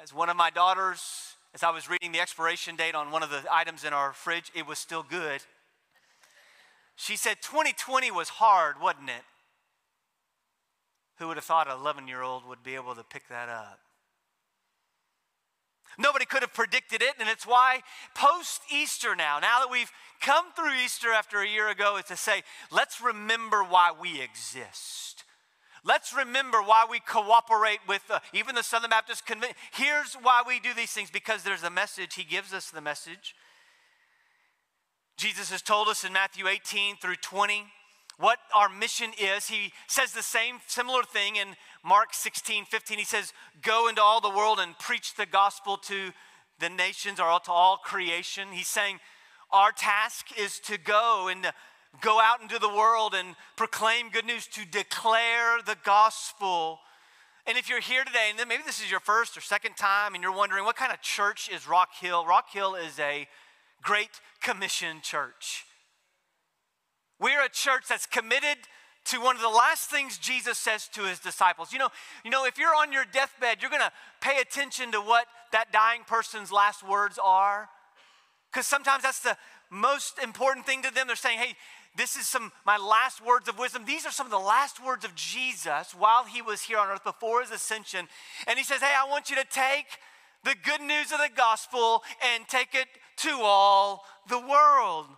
As 0.01 0.15
one 0.15 0.29
of 0.29 0.37
my 0.37 0.51
daughters, 0.51 1.03
as 1.55 1.63
I 1.63 1.71
was 1.71 1.89
reading 1.89 2.13
the 2.13 2.21
expiration 2.21 2.77
date 2.77 2.95
on 2.95 3.11
one 3.11 3.23
of 3.23 3.31
the 3.31 3.43
items 3.51 3.85
in 3.85 3.93
our 3.93 4.13
fridge, 4.13 4.51
it 4.55 4.67
was 4.67 4.79
still 4.79 5.05
good. 5.09 5.43
She 6.97 7.17
said, 7.17 7.37
2020 7.43 8.11
was 8.11 8.29
hard, 8.29 8.81
wasn't 8.81 9.11
it? 9.11 9.23
Who 11.19 11.29
would 11.29 11.37
have 11.37 11.45
thought 11.45 11.69
an 11.69 11.79
11 11.79 12.09
year 12.09 12.23
old 12.23 12.47
would 12.47 12.63
be 12.63 12.75
able 12.75 12.95
to 12.95 13.05
pick 13.05 13.29
that 13.29 13.49
up? 13.49 13.81
Nobody 15.99 16.25
could 16.25 16.43
have 16.43 16.55
predicted 16.55 17.03
it, 17.03 17.15
and 17.19 17.29
it's 17.29 17.47
why 17.47 17.81
post 18.15 18.61
Easter 18.73 19.17
now, 19.17 19.41
now 19.41 19.61
that 19.61 19.71
we've 19.71 19.91
come 20.21 20.53
through 20.55 20.75
Easter 20.85 21.09
after 21.11 21.41
a 21.41 21.49
year 21.49 21.69
ago, 21.69 21.97
is 21.97 22.05
to 22.05 22.17
say, 22.17 22.43
let's 22.71 23.01
remember 23.01 23.65
why 23.65 23.91
we 23.99 24.21
exist. 24.21 25.25
Let's 25.85 26.13
remember 26.13 26.59
why 26.59 26.87
we 26.89 27.01
cooperate 27.01 27.79
with 27.89 28.03
uh, 28.11 28.21
even 28.33 28.55
the 28.55 28.63
Southern 28.63 28.91
Baptist 28.91 29.27
Convention. 29.27 29.57
Here's 29.73 30.15
why 30.15 30.43
we 30.47 30.61
do 30.61 30.75
these 30.75 30.91
things 30.91 31.11
because 31.11 31.43
there's 31.43 31.63
a 31.63 31.71
message. 31.71 32.15
He 32.15 32.25
gives 32.25 32.53
us 32.53 32.71
the 32.71 32.81
message. 32.81 33.35
Jesus 35.17 35.51
has 35.51 35.63
told 35.63 35.89
us 35.89 36.05
in 36.05 36.13
Matthew 36.13 36.47
18 36.47 36.97
through 36.97 37.17
20 37.17 37.65
what 38.19 38.39
our 38.55 38.69
mission 38.69 39.11
is. 39.19 39.47
He 39.47 39.73
says 39.87 40.13
the 40.13 40.23
same 40.23 40.57
similar 40.67 41.03
thing 41.03 41.37
in 41.37 41.49
Mark 41.85 42.13
16, 42.13 42.65
15. 42.67 42.99
He 42.99 43.05
says, 43.05 43.33
Go 43.63 43.89
into 43.89 44.03
all 44.03 44.21
the 44.21 44.29
world 44.29 44.59
and 44.61 44.79
preach 44.79 45.15
the 45.15 45.27
gospel 45.27 45.77
to 45.79 46.11
the 46.59 46.69
nations 46.69 47.21
or 47.21 47.39
to 47.41 47.53
all 47.53 47.77
creation. 47.77 48.49
He's 48.53 48.69
saying, 48.69 48.99
Our 49.53 49.73
task 49.73 50.27
is 50.39 50.59
to 50.61 50.79
go 50.79 51.29
and 51.31 51.47
go 52.01 52.21
out 52.21 52.43
into 52.43 52.59
the 52.59 52.69
world 52.69 53.15
and 53.15 53.35
proclaim 53.57 54.11
good 54.11 54.27
news, 54.27 54.47
to 54.49 54.65
declare 54.65 55.63
the 55.65 55.77
gospel. 55.85 56.81
And 57.47 57.57
if 57.57 57.69
you're 57.69 57.81
here 57.81 58.05
today, 58.05 58.27
and 58.31 58.39
then 58.39 58.49
maybe 58.49 58.63
this 58.67 58.81
is 58.81 58.91
your 58.91 59.01
first 59.01 59.37
or 59.37 59.41
second 59.41 59.77
time, 59.77 60.15
and 60.15 60.23
you're 60.23 60.37
wondering 60.37 60.65
what 60.65 60.77
kind 60.77 60.93
of 60.93 61.01
church 61.01 61.49
is 61.49 61.69
Rock 61.69 61.91
Hill? 62.01 62.27
Rock 62.27 62.51
Hill 62.53 62.75
is 62.75 62.99
a 62.99 63.27
Great 63.81 64.21
Commission 64.43 64.99
church. 65.03 65.65
We're 67.19 67.45
a 67.45 67.49
church 67.49 67.85
that's 67.89 68.07
committed 68.07 68.59
to 69.07 69.21
one 69.21 69.37
of 69.37 69.43
the 69.43 69.49
last 69.49 69.91
things 69.91 70.19
Jesus 70.19 70.59
says 70.59 70.89
to 70.89 71.03
his 71.03 71.19
disciples. 71.19 71.73
You 71.73 71.79
know, 71.79 71.89
you 72.25 72.31
know 72.31 72.45
if 72.45 72.59
you're 72.59 72.75
on 72.75 72.93
your 72.93 73.05
deathbed, 73.05 73.63
you're 73.63 73.71
going 73.71 73.83
to 73.83 73.93
pay 74.21 74.41
attention 74.41 74.93
to 74.93 75.01
what 75.01 75.27
that 75.53 75.73
dying 75.73 76.03
person's 76.07 76.53
last 76.53 76.83
words 76.83 77.19
are 77.23 77.69
cuz 78.53 78.67
sometimes 78.67 79.03
that's 79.03 79.21
the 79.21 79.37
most 79.71 80.19
important 80.19 80.67
thing 80.67 80.83
to 80.83 80.93
them. 80.93 81.07
They're 81.07 81.17
saying, 81.17 81.39
"Hey, 81.39 81.57
this 81.95 82.17
is 82.17 82.27
some 82.27 82.53
my 82.65 82.77
last 82.77 83.21
words 83.21 83.49
of 83.49 83.59
wisdom. 83.59 83.85
These 83.85 84.07
are 84.07 84.11
some 84.11 84.27
of 84.27 84.31
the 84.31 84.39
last 84.39 84.81
words 84.81 85.05
of 85.05 85.15
Jesus 85.15 85.95
while 85.95 86.25
he 86.25 86.41
was 86.41 86.63
here 86.63 86.79
on 86.79 86.89
earth 86.89 87.05
before 87.05 87.43
his 87.43 87.51
ascension." 87.51 88.09
And 88.47 88.59
he 88.59 88.65
says, 88.65 88.81
"Hey, 88.81 88.95
I 88.95 89.05
want 89.05 89.29
you 89.29 89.37
to 89.37 89.45
take 89.45 90.01
the 90.45 90.55
good 90.55 90.81
news 90.81 91.13
of 91.13 91.19
the 91.19 91.29
gospel 91.29 92.05
and 92.21 92.49
take 92.49 92.75
it 92.75 92.89
to 93.19 93.43
all 93.43 94.07
the 94.27 94.39
world." 94.39 95.17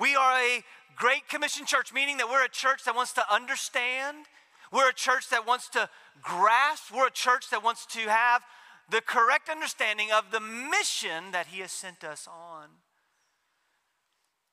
We 0.00 0.16
are 0.16 0.32
a 0.32 0.64
Great 0.96 1.28
Commission 1.28 1.66
Church, 1.66 1.92
meaning 1.92 2.16
that 2.16 2.28
we're 2.30 2.42
a 2.42 2.48
church 2.48 2.84
that 2.86 2.96
wants 2.96 3.12
to 3.12 3.32
understand, 3.32 4.24
We're 4.72 4.88
a 4.88 4.94
church 4.94 5.28
that 5.28 5.46
wants 5.46 5.68
to 5.70 5.90
grasp, 6.22 6.90
we're 6.94 7.08
a 7.08 7.12
church 7.12 7.50
that 7.50 7.62
wants 7.62 7.84
to 7.86 8.00
have 8.08 8.42
the 8.88 9.02
correct 9.02 9.50
understanding 9.50 10.08
of 10.10 10.30
the 10.32 10.40
mission 10.40 11.32
that 11.32 11.48
He 11.48 11.60
has 11.60 11.70
sent 11.70 12.02
us 12.02 12.26
on. 12.26 12.68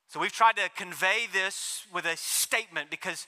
So 0.10 0.20
we've 0.20 0.34
tried 0.34 0.58
to 0.58 0.70
convey 0.76 1.28
this 1.32 1.86
with 1.94 2.06
a 2.06 2.18
statement 2.18 2.90
because 2.90 3.26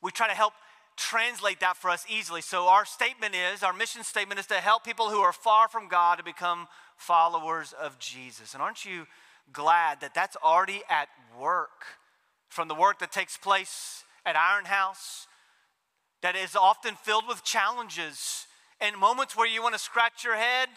we 0.00 0.12
try 0.12 0.28
to 0.28 0.34
help 0.34 0.52
translate 0.96 1.58
that 1.60 1.76
for 1.76 1.90
us 1.90 2.04
easily. 2.08 2.40
So 2.40 2.68
our 2.68 2.84
statement 2.84 3.34
is, 3.34 3.64
our 3.64 3.72
mission 3.72 4.04
statement 4.04 4.38
is 4.38 4.46
to 4.46 4.54
help 4.54 4.84
people 4.84 5.10
who 5.10 5.20
are 5.20 5.32
far 5.32 5.66
from 5.68 5.88
God 5.88 6.18
to 6.18 6.24
become 6.24 6.68
followers 6.96 7.72
of 7.72 7.98
Jesus. 7.98 8.54
And 8.54 8.62
aren't 8.62 8.84
you 8.84 9.06
glad 9.52 10.00
that 10.00 10.14
that's 10.14 10.36
already 10.36 10.82
at 10.88 11.08
work? 11.38 11.84
From 12.48 12.68
the 12.68 12.74
work 12.74 13.00
that 13.00 13.10
takes 13.10 13.36
place 13.36 14.04
at 14.24 14.36
Iron 14.36 14.66
House, 14.66 15.26
that 16.22 16.36
is 16.36 16.54
often 16.54 16.94
filled 16.94 17.26
with 17.28 17.42
challenges 17.42 18.46
and 18.80 18.96
moments 18.96 19.36
where 19.36 19.46
you 19.46 19.62
want 19.62 19.74
to 19.74 19.78
scratch 19.78 20.24
your 20.24 20.36
head, 20.36 20.68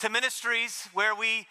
to 0.00 0.08
ministries 0.08 0.88
where 0.92 1.14
we 1.14 1.46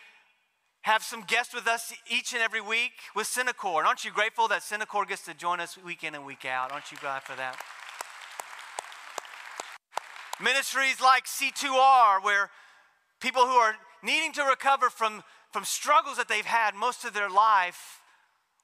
have 0.81 1.03
some 1.03 1.21
guests 1.27 1.53
with 1.53 1.67
us 1.67 1.93
each 2.09 2.33
and 2.33 2.41
every 2.41 2.61
week 2.61 2.93
with 3.15 3.27
Synacor. 3.27 3.79
And 3.79 3.87
aren't 3.87 4.05
you 4.05 4.11
grateful 4.11 4.47
that 4.47 4.61
Synacor 4.61 5.07
gets 5.07 5.25
to 5.25 5.33
join 5.33 5.59
us 5.59 5.77
week 5.83 6.03
in 6.03 6.15
and 6.15 6.25
week 6.25 6.45
out? 6.45 6.71
Aren't 6.71 6.91
you 6.91 6.97
glad 6.99 7.23
for 7.23 7.35
that? 7.35 7.57
Ministries 10.41 11.01
like 11.01 11.25
C2R, 11.25 12.23
where 12.23 12.49
people 13.19 13.41
who 13.41 13.55
are 13.55 13.73
needing 14.03 14.31
to 14.33 14.43
recover 14.43 14.89
from, 14.89 15.23
from 15.57 15.65
struggles 15.65 16.17
that 16.17 16.27
they've 16.27 16.45
had 16.45 16.75
most 16.75 17.03
of 17.03 17.15
their 17.15 17.31
life, 17.31 17.99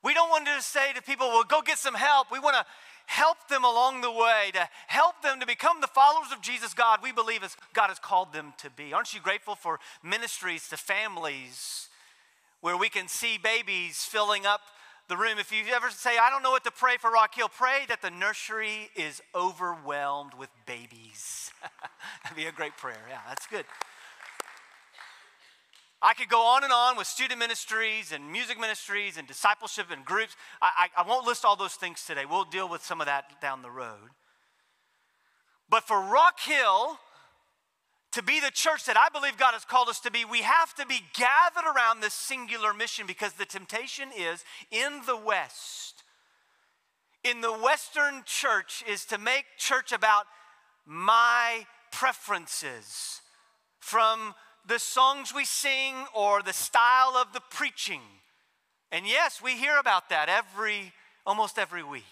we 0.04 0.14
don't 0.14 0.30
want 0.30 0.46
to 0.46 0.62
say 0.62 0.94
to 0.94 1.02
people, 1.02 1.26
well, 1.30 1.44
go 1.44 1.60
get 1.60 1.80
some 1.80 1.96
help. 1.96 2.32
We 2.32 2.38
want 2.38 2.56
to 2.56 2.64
help 3.08 3.48
them 3.50 3.64
along 3.64 4.02
the 4.02 4.12
way, 4.12 4.52
to 4.54 4.70
help 4.86 5.24
them 5.24 5.40
to 5.40 5.48
become 5.48 5.82
the 5.82 5.88
followers 5.88 6.32
of 6.32 6.40
Jesus 6.40 6.76
God 6.76 7.00
we 7.02 7.12
believe 7.12 7.44
as 7.44 7.58
God 7.74 7.88
has 7.88 7.98
called 7.98 8.32
them 8.32 8.54
to 8.60 8.70
be. 8.70 8.94
Aren't 8.94 9.12
you 9.12 9.20
grateful 9.20 9.56
for 9.56 9.80
ministries 10.04 10.70
to 10.70 10.78
families 10.78 11.90
where 12.62 12.78
we 12.78 12.90
can 12.90 13.08
see 13.08 13.40
babies 13.40 14.06
filling 14.06 14.46
up 14.46 14.62
the 15.10 15.18
room. 15.18 15.40
If 15.40 15.52
you 15.52 15.64
ever 15.74 15.90
say, 15.90 16.20
I 16.20 16.30
don't 16.30 16.44
know 16.44 16.52
what 16.52 16.64
to 16.64 16.72
pray 16.72 16.98
for 16.98 17.10
Rock 17.10 17.34
Hill, 17.34 17.50
pray 17.50 17.86
that 17.90 18.04
the 18.04 18.12
nursery 18.12 18.92
is 18.96 19.20
overwhelmed 19.34 20.34
with 20.36 20.50
babies. 20.68 21.52
That'd 22.24 22.38
be 22.38 22.46
a 22.46 22.52
great 22.52 22.78
prayer. 22.78 23.02
Yeah, 23.10 23.20
that's 23.28 23.48
good. 23.48 23.66
I 26.06 26.14
could 26.14 26.28
go 26.28 26.42
on 26.42 26.66
and 26.66 26.74
on 26.74 26.98
with 26.98 27.08
student 27.08 27.40
ministries 27.40 28.12
and 28.12 28.30
music 28.30 28.60
ministries 28.60 29.18
and 29.18 29.26
discipleship 29.26 29.88
and 29.90 30.04
groups. 30.04 30.36
I, 30.62 30.90
I, 30.98 31.02
I 31.04 31.08
won't 31.08 31.26
list 31.26 31.46
all 31.46 31.56
those 31.56 31.76
things 31.76 32.04
today. 32.06 32.26
We'll 32.30 32.44
deal 32.44 32.68
with 32.68 32.84
some 32.84 33.00
of 33.00 33.08
that 33.08 33.40
down 33.42 33.62
the 33.62 33.72
road. 33.72 34.10
But 35.70 35.84
for 35.84 36.02
Rock 36.02 36.42
Hill, 36.42 37.00
to 38.12 38.22
be 38.22 38.42
the 38.42 38.52
church 38.52 38.86
that 38.86 38.98
I 38.98 39.08
believe 39.18 39.38
God 39.38 39.54
has 39.54 39.64
called 39.64 39.88
us 39.88 40.02
to 40.02 40.12
be, 40.12 40.26
we 40.26 40.42
have 40.42 40.74
to 40.76 40.86
be 40.86 41.00
gathered 41.18 41.74
around 41.74 42.02
this 42.02 42.14
singular 42.14 42.74
mission 42.74 43.08
because 43.08 43.34
the 43.34 43.46
temptation 43.46 44.10
is 44.16 44.44
in 44.72 45.02
the 45.08 45.18
West, 45.18 46.04
in 47.24 47.40
the 47.40 47.54
Western 47.54 48.24
church, 48.26 48.84
is 48.90 49.06
to 49.06 49.18
make 49.18 49.46
church 49.58 49.94
about 49.94 50.26
my 50.86 51.66
preferences 51.92 53.22
from 53.80 54.36
the 54.68 54.80
songs 54.80 55.34
we 55.34 55.46
sing 55.46 56.06
or 56.16 56.42
the 56.42 56.54
style 56.54 57.16
of 57.16 57.34
the 57.34 57.42
preaching. 57.50 58.02
And 58.92 59.08
yes, 59.08 59.42
we 59.42 59.54
hear 59.54 59.78
about 59.78 60.10
that 60.10 60.30
every 60.30 60.94
almost 61.26 61.58
every 61.58 61.84
week. 61.84 62.04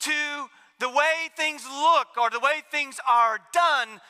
To 0.00 0.48
the 0.78 0.88
way 0.88 1.30
things 1.36 1.64
look 1.64 2.08
or 2.20 2.30
the 2.30 2.40
way 2.40 2.62
things 2.70 2.98
are 3.08 3.38
done. 3.52 4.00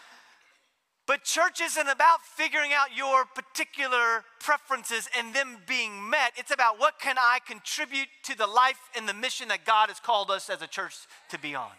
But 1.06 1.24
church 1.24 1.60
isn't 1.60 1.88
about 1.88 2.22
figuring 2.22 2.70
out 2.72 2.96
your 2.96 3.24
particular 3.24 4.24
preferences 4.40 5.08
and 5.18 5.34
them 5.34 5.58
being 5.66 6.08
met. 6.08 6.32
It's 6.36 6.52
about 6.52 6.78
what 6.78 6.98
can 6.98 7.16
I 7.18 7.40
contribute 7.46 8.08
to 8.24 8.38
the 8.38 8.46
life 8.46 8.78
and 8.96 9.08
the 9.08 9.14
mission 9.14 9.48
that 9.48 9.66
God 9.66 9.88
has 9.88 10.00
called 10.00 10.30
us 10.30 10.48
as 10.48 10.62
a 10.62 10.66
church 10.66 10.94
to 11.30 11.38
be 11.38 11.54
on. 11.54 11.72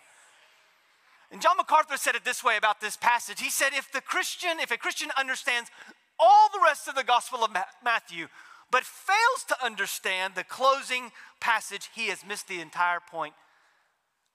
And 1.33 1.41
John 1.41 1.57
MacArthur 1.57 1.97
said 1.97 2.13
it 2.13 2.23
this 2.23 2.43
way 2.43 2.57
about 2.57 2.79
this 2.79 2.95
passage. 2.95 3.41
He 3.41 3.49
said, 3.49 3.71
if 3.73 3.91
the 3.91 4.01
Christian, 4.01 4.59
if 4.59 4.69
a 4.69 4.77
Christian 4.77 5.09
understands 5.17 5.71
all 6.19 6.47
the 6.53 6.61
rest 6.63 6.87
of 6.87 6.93
the 6.93 7.03
Gospel 7.03 7.43
of 7.43 7.49
Matthew, 7.83 8.27
but 8.69 8.83
fails 8.83 9.43
to 9.47 9.65
understand 9.65 10.35
the 10.35 10.43
closing 10.43 11.11
passage, 11.39 11.89
he 11.95 12.09
has 12.09 12.23
missed 12.23 12.47
the 12.47 12.61
entire 12.61 12.99
point 12.99 13.33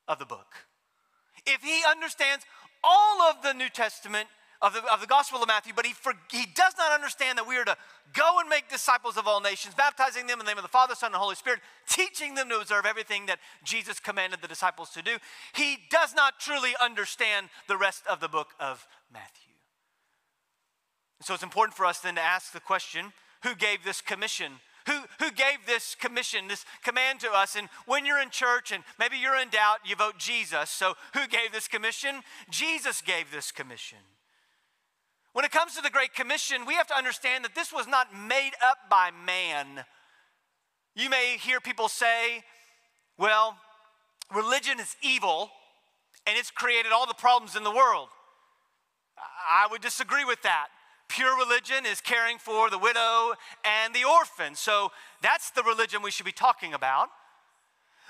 of 0.09 0.19
the 0.19 0.27
book. 0.27 0.67
If 1.47 1.63
he 1.63 1.83
understands 1.89 2.45
all 2.83 3.23
of 3.23 3.43
the 3.45 3.55
New 3.55 3.69
Testament, 3.69 4.27
of 4.61 4.75
the, 4.75 4.83
of 4.93 5.01
the 5.01 5.07
Gospel 5.07 5.41
of 5.41 5.49
Matthew, 5.49 5.73
but 5.75 5.87
he, 5.87 5.93
for, 5.93 6.13
he 6.31 6.45
does 6.55 6.75
not 6.77 6.93
understand 6.93 7.39
that 7.39 7.47
we 7.47 7.57
are 7.57 7.65
to 7.65 7.77
go 8.13 8.41
and 8.41 8.49
make 8.49 8.69
disciples 8.69 9.17
of 9.17 9.27
all 9.27 9.41
nations, 9.41 9.75
baptizing 9.75 10.27
them 10.27 10.41
in 10.41 10.47
the 10.47 10.51
name 10.51 10.59
of 10.59 10.65
the 10.65 10.69
Father, 10.69 10.95
Son, 10.95 11.13
and 11.13 11.17
Holy 11.17 11.37
Spirit, 11.37 11.61
teaching 11.89 12.35
them 12.35 12.49
to 12.49 12.59
observe 12.59 12.85
everything 12.85 13.27
that 13.27 13.39
Jesus 13.65 14.01
commanded 14.01 14.43
the 14.43 14.49
disciples 14.49 14.91
to 14.91 15.03
do. 15.03 15.19
He 15.55 15.79
does 15.91 16.15
not 16.15 16.41
truly 16.41 16.73
understand 16.83 17.49
the 17.69 17.77
rest 17.77 18.03
of 18.11 18.21
the 18.21 18.29
book 18.29 18.49
of 18.59 18.87
Matthew. 19.13 19.55
So 21.21 21.35
it's 21.35 21.43
important 21.43 21.77
for 21.77 21.87
us 21.87 21.99
then 21.99 22.17
to 22.17 22.21
ask 22.21 22.53
the 22.53 22.61
question 22.61 23.13
who 23.43 23.55
gave 23.55 23.85
this 23.85 24.01
commission 24.01 24.53
who, 24.89 25.01
who 25.19 25.31
gave 25.31 25.67
this 25.67 25.95
commission, 25.95 26.49
this 26.49 26.65
command 26.83 27.21
to 27.21 27.31
us. 27.31 27.57
And 27.57 27.69
when 27.85 28.07
you're 28.07 28.21
in 28.21 28.31
church 28.31 28.73
and 28.73 28.83
maybe 28.99 29.19
you're 29.19 29.39
in 29.39 29.51
doubt, 29.51 29.81
you 29.85 29.95
vote 29.95 30.19
Jesus. 30.19 30.71
So 30.71 30.95
who 31.13 31.29
gave 31.29 31.53
this 31.53 31.69
commission? 31.69 32.23
Jesus 32.51 33.03
gave 33.03 33.31
this 33.31 33.53
commission. 33.53 33.99
When 35.39 35.45
it 35.45 35.53
comes 35.53 35.77
to 35.77 35.83
the 35.83 35.91
Great 35.91 36.15
Commission, 36.15 36.67
we 36.67 36.75
have 36.75 36.89
to 36.89 36.97
understand 36.97 37.45
that 37.45 37.55
this 37.55 37.73
was 37.73 37.87
not 37.87 38.09
made 38.13 38.51
up 38.61 38.77
by 38.91 39.13
man. 39.25 39.85
You 40.97 41.09
may 41.09 41.37
hear 41.39 41.61
people 41.61 41.87
say, 41.87 42.43
well, 43.17 43.57
religion 44.35 44.81
is 44.81 44.97
evil 45.01 45.53
and 46.27 46.37
it's 46.37 46.51
created 46.51 46.91
all 46.91 47.07
the 47.07 47.15
problems 47.15 47.55
in 47.55 47.63
the 47.63 47.71
world. 47.71 48.09
I 49.49 49.69
would 49.71 49.81
disagree 49.81 50.25
with 50.25 50.43
that. 50.43 50.71
Pure 51.09 51.37
religion 51.37 51.87
is 51.87 52.01
caring 52.01 52.39
for 52.39 52.69
the 52.69 52.77
widow 52.77 53.35
and 53.65 53.95
the 53.95 54.03
orphan. 54.03 54.57
So 54.57 54.91
that's 55.23 55.53
the 55.53 55.63
religion 55.63 56.03
we 56.03 56.11
should 56.11 56.27
be 56.27 56.33
talking 56.33 56.75
about. 56.75 57.11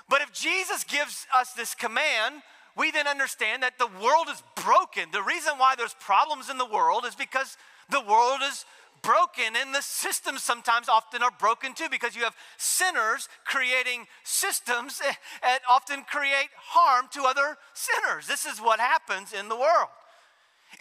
But 0.09 0.23
if 0.23 0.33
Jesus 0.33 0.83
gives 0.83 1.27
us 1.37 1.53
this 1.53 1.75
command, 1.75 2.41
we 2.79 2.91
then 2.91 3.07
understand 3.07 3.61
that 3.61 3.77
the 3.77 3.87
world 4.01 4.27
is 4.31 4.41
broken. 4.55 5.09
The 5.11 5.21
reason 5.21 5.53
why 5.57 5.75
there's 5.75 5.95
problems 5.99 6.49
in 6.49 6.57
the 6.57 6.65
world 6.65 7.03
is 7.05 7.13
because 7.13 7.57
the 7.89 7.99
world 7.99 8.39
is 8.41 8.65
broken 9.01 9.55
and 9.59 9.75
the 9.75 9.81
systems 9.81 10.43
sometimes 10.43 10.87
often 10.87 11.21
are 11.21 11.31
broken 11.39 11.73
too 11.73 11.87
because 11.91 12.15
you 12.15 12.23
have 12.23 12.35
sinners 12.57 13.27
creating 13.43 14.07
systems 14.23 15.01
that 15.41 15.59
often 15.69 16.03
create 16.03 16.49
harm 16.55 17.07
to 17.11 17.23
other 17.23 17.57
sinners. 17.73 18.27
This 18.27 18.45
is 18.45 18.59
what 18.59 18.79
happens 18.79 19.33
in 19.33 19.49
the 19.49 19.55
world. 19.55 19.89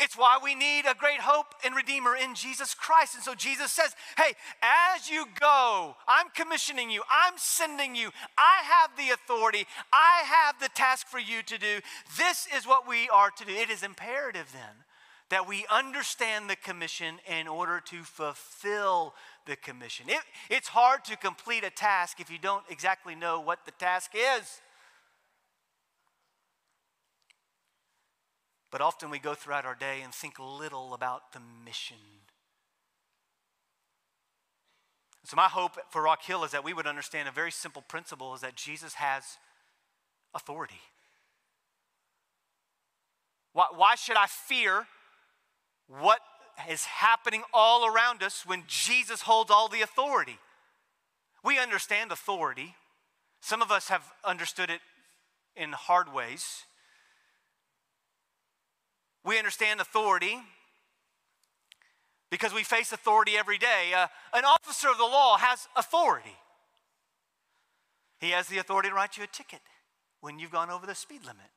It's 0.01 0.17
why 0.17 0.39
we 0.43 0.55
need 0.55 0.85
a 0.87 0.95
great 0.95 1.21
hope 1.21 1.55
and 1.65 1.75
redeemer 1.75 2.15
in 2.17 2.35
Jesus 2.35 2.75
Christ. 2.75 3.15
And 3.15 3.25
so 3.25 3.35
Jesus 3.35 3.73
says, 3.73 3.95
Hey, 4.17 4.33
as 4.63 5.11
you 5.11 5.27
go, 5.41 5.97
I'm 6.07 6.27
commissioning 6.35 6.91
you, 6.91 7.03
I'm 7.11 7.35
sending 7.37 7.95
you, 7.95 8.11
I 8.37 8.63
have 8.65 8.91
the 8.97 9.13
authority, 9.13 9.67
I 9.93 10.23
have 10.25 10.61
the 10.61 10.69
task 10.75 11.07
for 11.07 11.19
you 11.19 11.43
to 11.43 11.59
do. 11.59 11.81
This 12.17 12.47
is 12.57 12.67
what 12.67 12.89
we 12.89 13.09
are 13.09 13.31
to 13.31 13.45
do. 13.45 13.53
It 13.53 13.71
is 13.71 13.83
imperative 13.83 14.51
then 14.53 14.85
that 15.31 15.47
we 15.47 15.67
understand 15.71 16.49
the 16.49 16.57
commission 16.57 17.17
in 17.27 17.47
order 17.47 17.81
to 17.87 18.03
fulfill 18.03 19.15
the 19.47 19.57
commission. 19.57 20.07
It, 20.09 20.21
it's 20.49 20.69
hard 20.69 21.05
to 21.07 21.17
complete 21.17 21.65
a 21.65 21.71
task 21.71 22.21
if 22.21 22.31
you 22.31 22.39
don't 22.39 22.65
exactly 22.71 23.15
know 23.15 23.41
what 23.41 23.65
the 23.67 23.73
task 23.73 24.13
is. 24.15 24.61
But 28.71 28.81
often 28.81 29.11
we 29.11 29.19
go 29.19 29.35
throughout 29.35 29.65
our 29.65 29.75
day 29.75 30.01
and 30.03 30.13
think 30.13 30.35
little 30.39 30.95
about 30.95 31.33
the 31.33 31.41
mission. 31.65 31.97
So, 35.25 35.37
my 35.37 35.49
hope 35.49 35.79
for 35.91 36.03
Rock 36.03 36.23
Hill 36.23 36.45
is 36.45 36.53
that 36.53 36.65
we 36.65 36.73
would 36.73 36.87
understand 36.87 37.29
a 37.29 37.33
very 37.33 37.51
simple 37.51 37.83
principle 37.83 38.35
is 38.35 38.41
that 38.41 38.57
Jesus 38.57 38.95
has 38.95 39.37
authority. 40.35 40.81
Why, 43.53 43.67
why 43.75 43.95
should 43.95 44.17
I 44.17 44.27
fear 44.27 44.87
what 45.87 46.21
is 46.69 46.85
happening 46.85 47.43
all 47.53 47.87
around 47.87 48.23
us 48.23 48.45
when 48.47 48.65
Jesus 48.67 49.23
holds 49.23 49.51
all 49.51 49.69
the 49.69 49.83
authority? 49.83 50.39
We 51.45 51.59
understand 51.59 52.11
authority. 52.11 52.75
Some 53.41 53.63
of 53.63 53.71
us 53.71 53.89
have 53.89 54.05
understood 54.25 54.71
it 54.71 54.81
in 55.55 55.73
hard 55.73 56.13
ways. 56.13 56.65
We 59.25 59.39
understand 59.39 59.81
authority 59.81 60.39
because 62.31 62.53
we 62.53 62.63
face 62.63 62.93
authority 62.93 63.37
every 63.37 63.59
day. 63.59 63.93
Uh, 63.97 64.07
an 64.35 64.45
officer 64.45 64.89
of 64.89 64.99
the 64.99 65.05
law 65.05 65.37
has 65.39 65.69
authority. 65.77 66.37
He 68.21 68.31
has 68.31 68.49
the 68.49 68.59
authority 68.59 68.89
to 68.89 68.95
write 68.95 69.17
you 69.17 69.25
a 69.25 69.27
ticket. 69.27 69.61
when 70.21 70.39
you've 70.39 70.51
gone 70.51 70.71
over 70.71 70.87
the 70.87 70.95
speed 70.95 71.23
limit. 71.23 71.51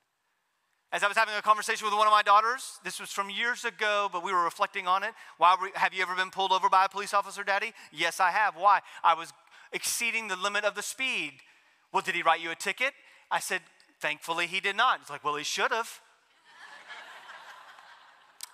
As 0.94 1.03
I 1.03 1.08
was 1.08 1.15
having 1.15 1.34
a 1.36 1.41
conversation 1.41 1.86
with 1.86 1.94
one 1.94 2.06
of 2.06 2.12
my 2.12 2.22
daughters, 2.22 2.80
this 2.84 3.00
was 3.00 3.10
from 3.10 3.30
years 3.30 3.63
ago, 3.63 4.10
but 4.12 4.24
we 4.24 4.34
were 4.34 4.44
reflecting 4.44 4.88
on 4.88 5.03
it. 5.03 5.13
Why 5.38 5.56
have 5.75 5.94
you 5.94 6.01
ever 6.01 6.15
been 6.15 6.32
pulled 6.32 6.51
over 6.51 6.68
by 6.68 6.86
a 6.86 6.89
police 6.89 7.13
officer, 7.13 7.44
Daddy? 7.44 7.72
Yes, 7.94 8.20
I 8.20 8.32
have. 8.32 8.56
Why? 8.56 8.82
I 9.03 9.13
was 9.13 9.32
exceeding 9.72 10.27
the 10.27 10.36
limit 10.36 10.65
of 10.65 10.75
the 10.75 10.82
speed. 10.82 11.34
Well, 11.94 12.01
did 12.01 12.15
he 12.15 12.24
write 12.24 12.41
you 12.41 12.51
a 12.51 12.56
ticket? 12.56 12.94
I 13.30 13.39
said, 13.39 13.62
thankfully 14.01 14.48
he 14.48 14.60
did 14.60 14.75
not. 14.75 15.00
He's 15.00 15.10
like, 15.10 15.24
well, 15.24 15.36
he 15.36 15.46
should 15.46 15.72
have. 15.72 16.01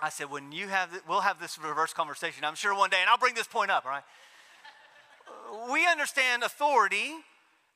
I 0.02 0.10
said, 0.10 0.30
when 0.30 0.52
you 0.52 0.68
have, 0.68 0.90
we'll 1.08 1.22
have 1.22 1.40
this 1.40 1.58
reverse 1.58 1.94
conversation, 1.94 2.44
I'm 2.44 2.56
sure 2.56 2.76
one 2.76 2.90
day, 2.90 2.98
and 3.02 3.10
I'll 3.10 3.18
bring 3.18 3.34
this 3.34 3.48
point 3.48 3.72
up, 3.72 3.86
all 3.86 3.92
right? 3.92 4.04
we 5.72 5.88
understand 5.88 6.44
authority. 6.44 7.14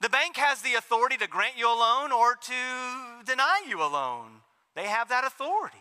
The 0.02 0.10
bank 0.10 0.36
has 0.38 0.62
the 0.62 0.76
authority 0.76 1.18
to 1.18 1.28
grant 1.28 1.58
you 1.58 1.68
a 1.68 1.74
loan 1.74 2.12
or 2.12 2.36
to 2.36 3.26
deny 3.26 3.64
you 3.68 3.82
a 3.82 3.90
loan. 3.90 4.42
They 4.76 4.86
have 4.86 5.10
that 5.10 5.24
authority. 5.24 5.78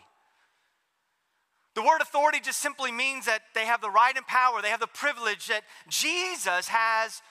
The 1.74 1.82
word 1.82 2.00
authority 2.00 2.40
just 2.40 2.58
simply 2.58 2.90
means 2.90 3.26
that 3.26 3.42
they 3.54 3.66
have 3.66 3.80
the 3.80 3.90
right 3.90 4.16
and 4.16 4.26
power, 4.26 4.60
they 4.60 4.68
have 4.68 4.80
the 4.80 4.86
privilege 4.86 5.46
that 5.46 5.62
Jesus 5.88 6.68
has 6.68 7.22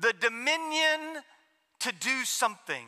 the 0.00 0.12
dominion 0.12 1.22
to 1.80 1.92
do 1.92 2.24
something. 2.24 2.86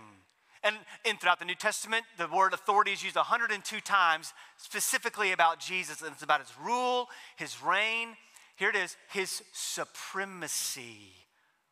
And 0.63 0.77
in 1.05 1.17
throughout 1.17 1.39
the 1.39 1.47
New 1.47 1.55
Testament, 1.55 2.05
the 2.19 2.29
word 2.29 2.53
authority 2.53 2.93
is 2.93 3.03
used 3.03 3.17
102 3.17 3.81
times 3.81 4.35
specifically 4.59 5.33
about 5.33 5.59
Jesus. 5.59 6.03
And 6.03 6.13
it's 6.13 6.23
about 6.23 6.41
his 6.41 6.53
rule, 6.63 7.09
his 7.37 7.63
reign. 7.63 8.09
Here 8.57 8.69
it 8.69 8.77
is, 8.77 8.97
his 9.11 9.43
supremacy 9.53 11.13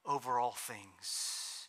over 0.06 0.38
all 0.38 0.52
things. 0.52 1.68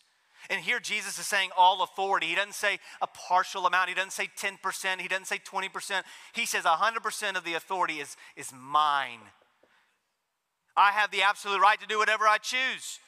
And 0.50 0.62
here 0.62 0.80
Jesus 0.80 1.20
is 1.20 1.28
saying 1.28 1.50
all 1.58 1.84
authority. 1.84 2.28
He 2.28 2.36
doesn't 2.36 2.56
say 2.56 2.80
a 3.02 3.08
partial 3.08 3.68
amount. 3.68 3.90
He 3.90 3.96
doesn't 3.96 4.14
say 4.14 4.30
10%. 4.38 5.02
He 5.02 5.08
doesn't 5.08 5.28
say 5.28 5.40
20%. 5.40 6.02
He 6.34 6.46
says 6.46 6.64
100% 6.64 7.38
of 7.38 7.44
the 7.44 7.54
authority 7.54 7.96
is, 7.96 8.16
is 8.36 8.52
mine. 8.54 9.20
I 10.76 10.92
have 10.92 11.12
the 11.12 11.22
absolute 11.22 11.60
right 11.60 11.80
to 11.82 11.88
do 11.88 12.00
whatever 12.00 12.26
I 12.28 12.38
choose. 12.38 13.00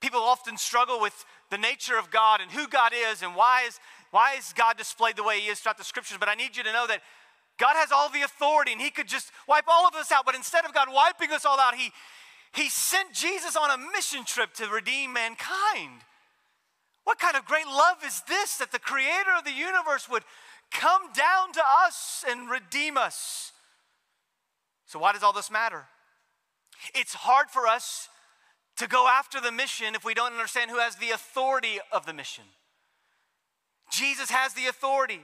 People 0.00 0.20
often 0.20 0.56
struggle 0.56 1.00
with 1.00 1.24
the 1.50 1.58
nature 1.58 1.98
of 1.98 2.10
God 2.10 2.40
and 2.40 2.50
who 2.50 2.66
God 2.68 2.92
is 2.94 3.22
and 3.22 3.34
why 3.34 3.64
is, 3.66 3.78
why 4.10 4.34
is 4.38 4.52
God 4.52 4.76
displayed 4.76 5.16
the 5.16 5.24
way 5.24 5.40
He 5.40 5.48
is 5.48 5.60
throughout 5.60 5.78
the 5.78 5.84
scriptures. 5.84 6.16
But 6.18 6.28
I 6.28 6.34
need 6.34 6.56
you 6.56 6.62
to 6.62 6.72
know 6.72 6.86
that 6.86 7.02
God 7.58 7.74
has 7.74 7.92
all 7.92 8.08
the 8.08 8.22
authority 8.22 8.72
and 8.72 8.80
He 8.80 8.90
could 8.90 9.08
just 9.08 9.30
wipe 9.48 9.66
all 9.68 9.86
of 9.86 9.94
us 9.94 10.10
out. 10.10 10.24
But 10.24 10.34
instead 10.34 10.64
of 10.64 10.72
God 10.72 10.88
wiping 10.90 11.30
us 11.32 11.44
all 11.44 11.60
out, 11.60 11.74
He, 11.74 11.90
he 12.52 12.68
sent 12.68 13.12
Jesus 13.12 13.56
on 13.56 13.70
a 13.70 13.92
mission 13.92 14.24
trip 14.24 14.54
to 14.54 14.68
redeem 14.68 15.12
mankind. 15.12 16.02
What 17.04 17.18
kind 17.18 17.36
of 17.36 17.44
great 17.44 17.66
love 17.66 17.98
is 18.06 18.22
this 18.28 18.56
that 18.58 18.72
the 18.72 18.78
creator 18.78 19.30
of 19.36 19.44
the 19.44 19.52
universe 19.52 20.08
would 20.08 20.22
come 20.70 21.12
down 21.12 21.52
to 21.52 21.62
us 21.84 22.24
and 22.28 22.48
redeem 22.48 22.96
us? 22.96 23.52
So, 24.86 24.98
why 24.98 25.12
does 25.12 25.22
all 25.22 25.32
this 25.32 25.50
matter? 25.50 25.86
It's 26.94 27.14
hard 27.14 27.48
for 27.50 27.66
us 27.66 28.08
to 28.80 28.88
go 28.88 29.06
after 29.08 29.40
the 29.40 29.52
mission 29.52 29.94
if 29.94 30.04
we 30.04 30.14
don't 30.14 30.32
understand 30.32 30.70
who 30.70 30.78
has 30.78 30.96
the 30.96 31.10
authority 31.10 31.78
of 31.92 32.04
the 32.04 32.12
mission. 32.12 32.44
Jesus 33.90 34.30
has 34.30 34.52
the 34.54 34.66
authority. 34.66 35.20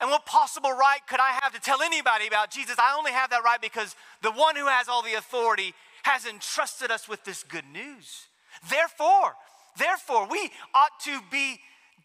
And 0.00 0.10
what 0.10 0.26
possible 0.26 0.70
right 0.70 1.00
could 1.08 1.20
I 1.20 1.38
have 1.42 1.54
to 1.54 1.60
tell 1.60 1.82
anybody 1.82 2.26
about 2.26 2.50
Jesus? 2.50 2.76
I 2.78 2.96
only 2.98 3.12
have 3.12 3.30
that 3.30 3.44
right 3.44 3.60
because 3.60 3.94
the 4.22 4.32
one 4.32 4.56
who 4.56 4.66
has 4.66 4.88
all 4.88 5.02
the 5.02 5.14
authority 5.14 5.72
has 6.02 6.26
entrusted 6.26 6.90
us 6.90 7.08
with 7.08 7.24
this 7.24 7.42
good 7.42 7.64
news. 7.72 8.26
Therefore, 8.68 9.34
Therefore, 9.76 10.26
we 10.26 10.50
ought 10.74 10.98
to 11.04 11.20
be 11.30 11.60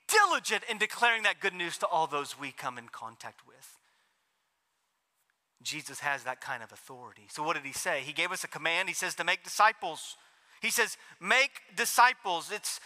diligent 0.08 0.64
in 0.70 0.78
declaring 0.78 1.24
that 1.24 1.40
good 1.40 1.54
news 1.54 1.78
to 1.80 1.88
all 1.88 2.08
those 2.08 2.38
we 2.38 2.52
come 2.52 2.78
in 2.78 2.90
contact 2.90 3.48
with. 3.48 3.78
Jesus 5.64 6.00
has 6.00 6.24
that 6.24 6.42
kind 6.42 6.64
of 6.64 6.72
authority. 6.72 7.28
So, 7.30 7.44
what 7.44 7.56
did 7.56 7.66
he 7.66 7.72
say? 7.72 8.02
He 8.02 8.14
gave 8.14 8.32
us 8.32 8.44
a 8.44 8.48
command. 8.48 8.90
He 8.90 8.96
says 8.96 9.16
to 9.16 9.24
make 9.24 9.44
disciples. 9.44 10.18
He 10.62 10.70
says, 10.70 10.98
make 11.20 11.62
disciples. 11.76 12.52
It's, 12.54 12.80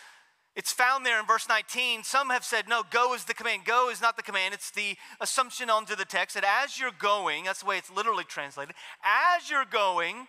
it's 0.55 0.71
found 0.71 1.05
there 1.05 1.19
in 1.19 1.25
verse 1.25 1.47
19. 1.49 2.03
Some 2.03 2.29
have 2.29 2.45
said, 2.45 2.69
no, 2.69 2.83
go 2.89 3.13
is 3.13 3.25
the 3.25 3.33
command. 3.33 3.65
Go 3.65 3.89
is 3.89 4.01
not 4.01 4.15
the 4.15 4.23
command. 4.23 4.53
It's 4.53 4.71
the 4.71 4.95
assumption 5.19 5.69
onto 5.69 5.95
the 5.95 6.05
text 6.05 6.35
that 6.35 6.63
as 6.63 6.79
you're 6.79 6.91
going, 6.97 7.43
that's 7.43 7.59
the 7.59 7.65
way 7.65 7.77
it's 7.77 7.91
literally 7.91 8.23
translated, 8.23 8.75
as 9.03 9.49
you're 9.49 9.65
going, 9.65 10.27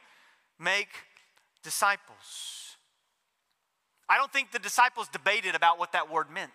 make 0.59 0.89
disciples. 1.63 2.77
I 4.09 4.19
don't 4.19 4.33
think 4.33 4.53
the 4.53 4.59
disciples 4.59 5.09
debated 5.09 5.55
about 5.55 5.79
what 5.79 5.93
that 5.93 6.13
word 6.13 6.31
meant. 6.31 6.51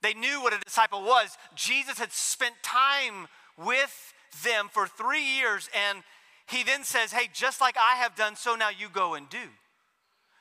They 0.00 0.14
knew 0.14 0.40
what 0.40 0.52
a 0.52 0.58
disciple 0.58 1.02
was. 1.02 1.36
Jesus 1.56 1.98
had 1.98 2.12
spent 2.12 2.54
time 2.62 3.26
with 3.56 4.14
them 4.44 4.68
for 4.70 4.86
three 4.86 5.24
years, 5.24 5.68
and 5.74 6.04
he 6.46 6.62
then 6.62 6.84
says, 6.84 7.12
Hey, 7.12 7.28
just 7.32 7.60
like 7.60 7.76
I 7.76 7.96
have 7.96 8.14
done, 8.14 8.36
so 8.36 8.54
now 8.54 8.68
you 8.70 8.88
go 8.88 9.14
and 9.14 9.28
do. 9.28 9.48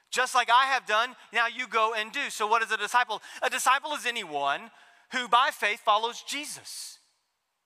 Just 0.09 0.35
like 0.35 0.49
I 0.49 0.65
have 0.65 0.85
done, 0.85 1.15
now 1.33 1.47
you 1.47 1.67
go 1.67 1.93
and 1.93 2.11
do. 2.11 2.29
So, 2.29 2.47
what 2.47 2.61
is 2.63 2.71
a 2.71 2.77
disciple? 2.77 3.21
A 3.41 3.49
disciple 3.49 3.91
is 3.93 4.05
anyone 4.05 4.71
who 5.11 5.27
by 5.27 5.49
faith 5.51 5.79
follows 5.79 6.23
Jesus. 6.27 6.99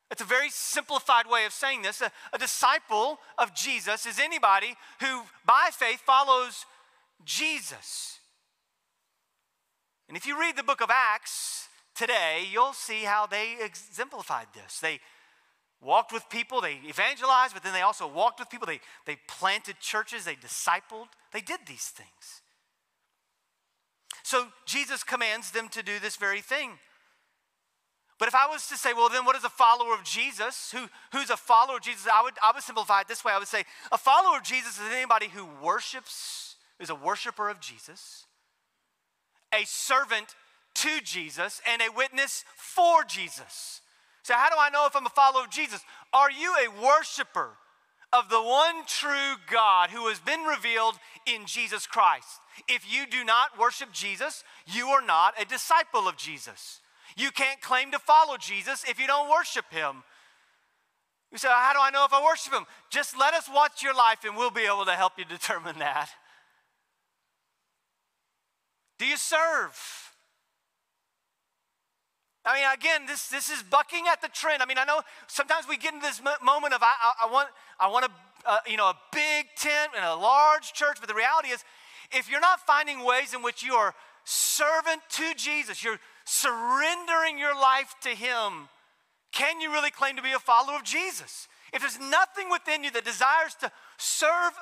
It's 0.09 0.21
a 0.21 0.25
very 0.25 0.49
simplified 0.49 1.25
way 1.27 1.45
of 1.45 1.53
saying 1.53 1.83
this. 1.83 2.01
A, 2.01 2.11
a 2.33 2.37
disciple 2.37 3.19
of 3.37 3.55
Jesus 3.55 4.05
is 4.05 4.19
anybody 4.19 4.75
who 4.99 5.23
by 5.45 5.69
faith 5.71 6.01
follows 6.01 6.65
Jesus. 7.23 8.19
And 10.07 10.17
if 10.17 10.25
you 10.25 10.37
read 10.37 10.57
the 10.57 10.63
book 10.63 10.81
of 10.81 10.89
Acts 10.91 11.69
today, 11.95 12.43
you'll 12.51 12.73
see 12.73 13.03
how 13.03 13.25
they 13.25 13.55
exemplified 13.63 14.47
this. 14.53 14.79
They 14.79 14.99
walked 15.81 16.13
with 16.13 16.29
people, 16.29 16.61
they 16.61 16.79
evangelized, 16.87 17.53
but 17.53 17.63
then 17.63 17.73
they 17.73 17.81
also 17.81 18.07
walked 18.07 18.39
with 18.39 18.49
people. 18.49 18.67
They, 18.67 18.79
they 19.05 19.17
planted 19.27 19.79
churches, 19.79 20.25
they 20.25 20.35
discipled, 20.35 21.07
they 21.33 21.41
did 21.41 21.61
these 21.67 21.87
things. 21.87 22.41
So 24.23 24.47
Jesus 24.65 25.03
commands 25.03 25.51
them 25.51 25.67
to 25.69 25.83
do 25.83 25.99
this 25.99 26.15
very 26.15 26.41
thing. 26.41 26.71
But 28.19 28.27
if 28.27 28.35
I 28.35 28.45
was 28.45 28.67
to 28.67 28.77
say, 28.77 28.93
well, 28.93 29.09
then 29.09 29.25
what 29.25 29.35
is 29.35 29.43
a 29.43 29.49
follower 29.49 29.95
of 29.95 30.03
Jesus? 30.03 30.71
Who, 30.71 30.87
who's 31.11 31.31
a 31.31 31.37
follower 31.37 31.77
of 31.77 31.81
Jesus? 31.81 32.07
I 32.13 32.21
would, 32.21 32.35
I 32.43 32.51
would 32.53 32.61
simplify 32.61 33.01
it 33.01 33.07
this 33.07 33.25
way. 33.25 33.33
I 33.33 33.39
would 33.39 33.47
say 33.47 33.63
a 33.91 33.97
follower 33.97 34.37
of 34.37 34.43
Jesus 34.43 34.77
is 34.77 34.93
anybody 34.93 35.27
who 35.27 35.47
worships, 35.59 36.55
is 36.79 36.91
a 36.91 36.95
worshiper 36.95 37.49
of 37.49 37.59
Jesus, 37.59 38.27
a 39.51 39.65
servant 39.65 40.35
to 40.75 41.01
Jesus 41.03 41.61
and 41.67 41.81
a 41.81 41.91
witness 41.91 42.45
for 42.55 43.03
Jesus. 43.03 43.81
So, 44.23 44.33
how 44.35 44.49
do 44.49 44.55
I 44.59 44.69
know 44.69 44.85
if 44.85 44.95
I'm 44.95 45.05
a 45.05 45.09
follower 45.09 45.43
of 45.43 45.49
Jesus? 45.49 45.81
Are 46.13 46.29
you 46.29 46.53
a 46.55 46.83
worshiper 46.83 47.49
of 48.13 48.29
the 48.29 48.41
one 48.41 48.85
true 48.85 49.35
God 49.49 49.89
who 49.89 50.07
has 50.09 50.19
been 50.19 50.41
revealed 50.41 50.95
in 51.25 51.45
Jesus 51.45 51.87
Christ? 51.87 52.39
If 52.67 52.91
you 52.91 53.07
do 53.07 53.23
not 53.23 53.57
worship 53.57 53.91
Jesus, 53.91 54.43
you 54.67 54.87
are 54.87 55.01
not 55.01 55.33
a 55.41 55.45
disciple 55.45 56.07
of 56.07 56.17
Jesus. 56.17 56.81
You 57.17 57.31
can't 57.31 57.61
claim 57.61 57.91
to 57.91 57.99
follow 57.99 58.37
Jesus 58.37 58.83
if 58.87 58.99
you 58.99 59.07
don't 59.07 59.29
worship 59.29 59.65
him. 59.71 60.03
You 61.31 61.37
say, 61.37 61.47
How 61.47 61.73
do 61.73 61.79
I 61.81 61.89
know 61.89 62.05
if 62.05 62.13
I 62.13 62.23
worship 62.23 62.53
him? 62.53 62.65
Just 62.89 63.17
let 63.17 63.33
us 63.33 63.49
watch 63.51 63.81
your 63.81 63.95
life 63.95 64.19
and 64.25 64.35
we'll 64.35 64.51
be 64.51 64.65
able 64.65 64.85
to 64.85 64.91
help 64.91 65.13
you 65.17 65.25
determine 65.29 65.79
that. 65.79 66.09
Do 68.99 69.07
you 69.07 69.17
serve? 69.17 70.10
I 72.45 72.55
mean, 72.55 72.65
again, 72.73 73.05
this, 73.05 73.27
this 73.27 73.49
is 73.49 73.61
bucking 73.61 74.05
at 74.11 74.21
the 74.21 74.27
trend. 74.27 74.63
I 74.63 74.65
mean, 74.65 74.79
I 74.79 74.85
know 74.85 75.01
sometimes 75.27 75.67
we 75.67 75.77
get 75.77 75.93
into 75.93 76.07
this 76.07 76.21
moment 76.43 76.73
of 76.73 76.81
I, 76.81 76.93
I, 77.01 77.27
I 77.27 77.31
want, 77.31 77.49
I 77.79 77.87
want 77.87 78.05
a, 78.05 78.49
uh, 78.49 78.57
you 78.67 78.77
know, 78.77 78.89
a 78.89 78.97
big 79.11 79.47
tent 79.55 79.91
and 79.95 80.03
a 80.03 80.15
large 80.15 80.73
church, 80.73 80.97
but 80.99 81.07
the 81.07 81.15
reality 81.15 81.49
is, 81.49 81.63
if 82.11 82.29
you're 82.29 82.41
not 82.41 82.59
finding 82.61 83.05
ways 83.05 83.33
in 83.33 83.43
which 83.43 83.63
you 83.63 83.73
are 83.75 83.93
servant 84.23 85.01
to 85.09 85.33
Jesus, 85.35 85.83
you're 85.83 85.99
surrendering 86.25 87.37
your 87.37 87.53
life 87.53 87.93
to 88.01 88.09
Him, 88.09 88.69
can 89.31 89.61
you 89.61 89.71
really 89.71 89.91
claim 89.91 90.15
to 90.15 90.21
be 90.21 90.31
a 90.31 90.39
follower 90.39 90.75
of 90.75 90.83
Jesus? 90.83 91.47
If 91.73 91.81
there's 91.81 91.99
nothing 91.99 92.49
within 92.49 92.83
you 92.83 92.91
that 92.91 93.05
desires 93.05 93.55
to 93.61 93.71
serve 93.97 94.53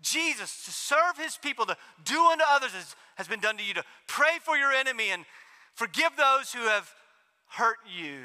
Jesus, 0.00 0.64
to 0.64 0.70
serve 0.70 1.18
His 1.18 1.36
people, 1.36 1.64
to 1.66 1.76
do 2.04 2.22
unto 2.26 2.44
others 2.48 2.72
as 2.76 2.94
has 3.16 3.28
been 3.28 3.40
done 3.40 3.56
to 3.56 3.64
you, 3.64 3.74
to 3.74 3.84
pray 4.06 4.38
for 4.42 4.56
your 4.56 4.72
enemy 4.72 5.10
and 5.10 5.24
forgive 5.74 6.10
those 6.16 6.52
who 6.52 6.60
have 6.60 6.92
hurt 7.52 7.78
you. 7.98 8.18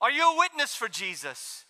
Are 0.00 0.10
you 0.10 0.34
a 0.34 0.38
witness 0.38 0.74
for 0.74 0.88
Jesus? 0.88 1.64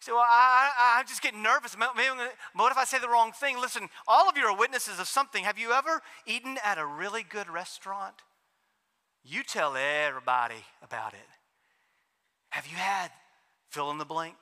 You 0.00 0.06
say, 0.06 0.12
well, 0.12 0.22
I, 0.24 0.70
I, 0.78 1.00
I 1.00 1.02
just 1.04 1.22
get 1.22 1.34
nervous. 1.34 1.74
Gonna, 1.74 2.28
what 2.54 2.70
if 2.70 2.78
I 2.78 2.84
say 2.84 2.98
the 2.98 3.08
wrong 3.08 3.32
thing? 3.32 3.60
Listen, 3.60 3.88
all 4.06 4.28
of 4.28 4.36
you 4.36 4.44
are 4.44 4.56
witnesses 4.56 5.00
of 5.00 5.08
something. 5.08 5.44
Have 5.44 5.58
you 5.58 5.72
ever 5.72 6.02
eaten 6.26 6.58
at 6.64 6.78
a 6.78 6.86
really 6.86 7.22
good 7.22 7.48
restaurant? 7.48 8.14
You 9.24 9.42
tell 9.42 9.76
everybody 9.76 10.64
about 10.82 11.14
it. 11.14 11.18
Have 12.50 12.66
you 12.66 12.76
had 12.76 13.10
fill 13.70 13.90
in 13.90 13.98
the 13.98 14.04
blank? 14.04 14.36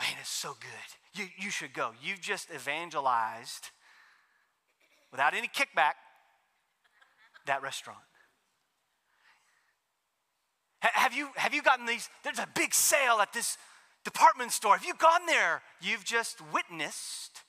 Man, 0.00 0.10
it's 0.20 0.28
so 0.28 0.56
good. 0.60 1.20
You, 1.20 1.28
you 1.38 1.50
should 1.50 1.72
go. 1.72 1.92
You've 2.02 2.20
just 2.20 2.50
evangelized 2.50 3.70
without 5.10 5.34
any 5.34 5.48
kickback 5.48 5.94
that 7.46 7.62
restaurant? 7.62 8.00
Have 10.80 11.14
you, 11.14 11.28
have 11.36 11.54
you 11.54 11.62
gotten 11.62 11.86
these? 11.86 12.08
There's 12.22 12.38
a 12.38 12.48
big 12.54 12.74
sale 12.74 13.18
at 13.20 13.32
this 13.32 13.56
department 14.04 14.52
store. 14.52 14.76
Have 14.76 14.84
you 14.84 14.94
gone 14.94 15.26
there? 15.26 15.62
You've 15.80 16.04
just 16.04 16.40
witnessed 16.52 17.42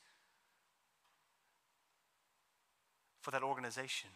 for 3.22 3.32
that 3.32 3.44
organization. 3.44 4.10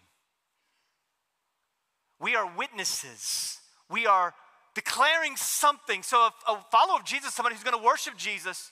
We 2.20 2.36
are 2.36 2.50
witnesses. 2.56 3.60
We 3.90 4.06
are 4.08 4.34
declaring 4.74 5.36
something. 5.36 6.04
So, 6.04 6.18
a, 6.18 6.32
a 6.48 6.66
follower 6.72 7.00
of 7.00 7.06
Jesus, 7.06 7.34
somebody 7.34 7.56
who's 7.56 7.64
going 7.64 7.78
to 7.78 7.84
worship 7.84 8.16
Jesus, 8.16 8.72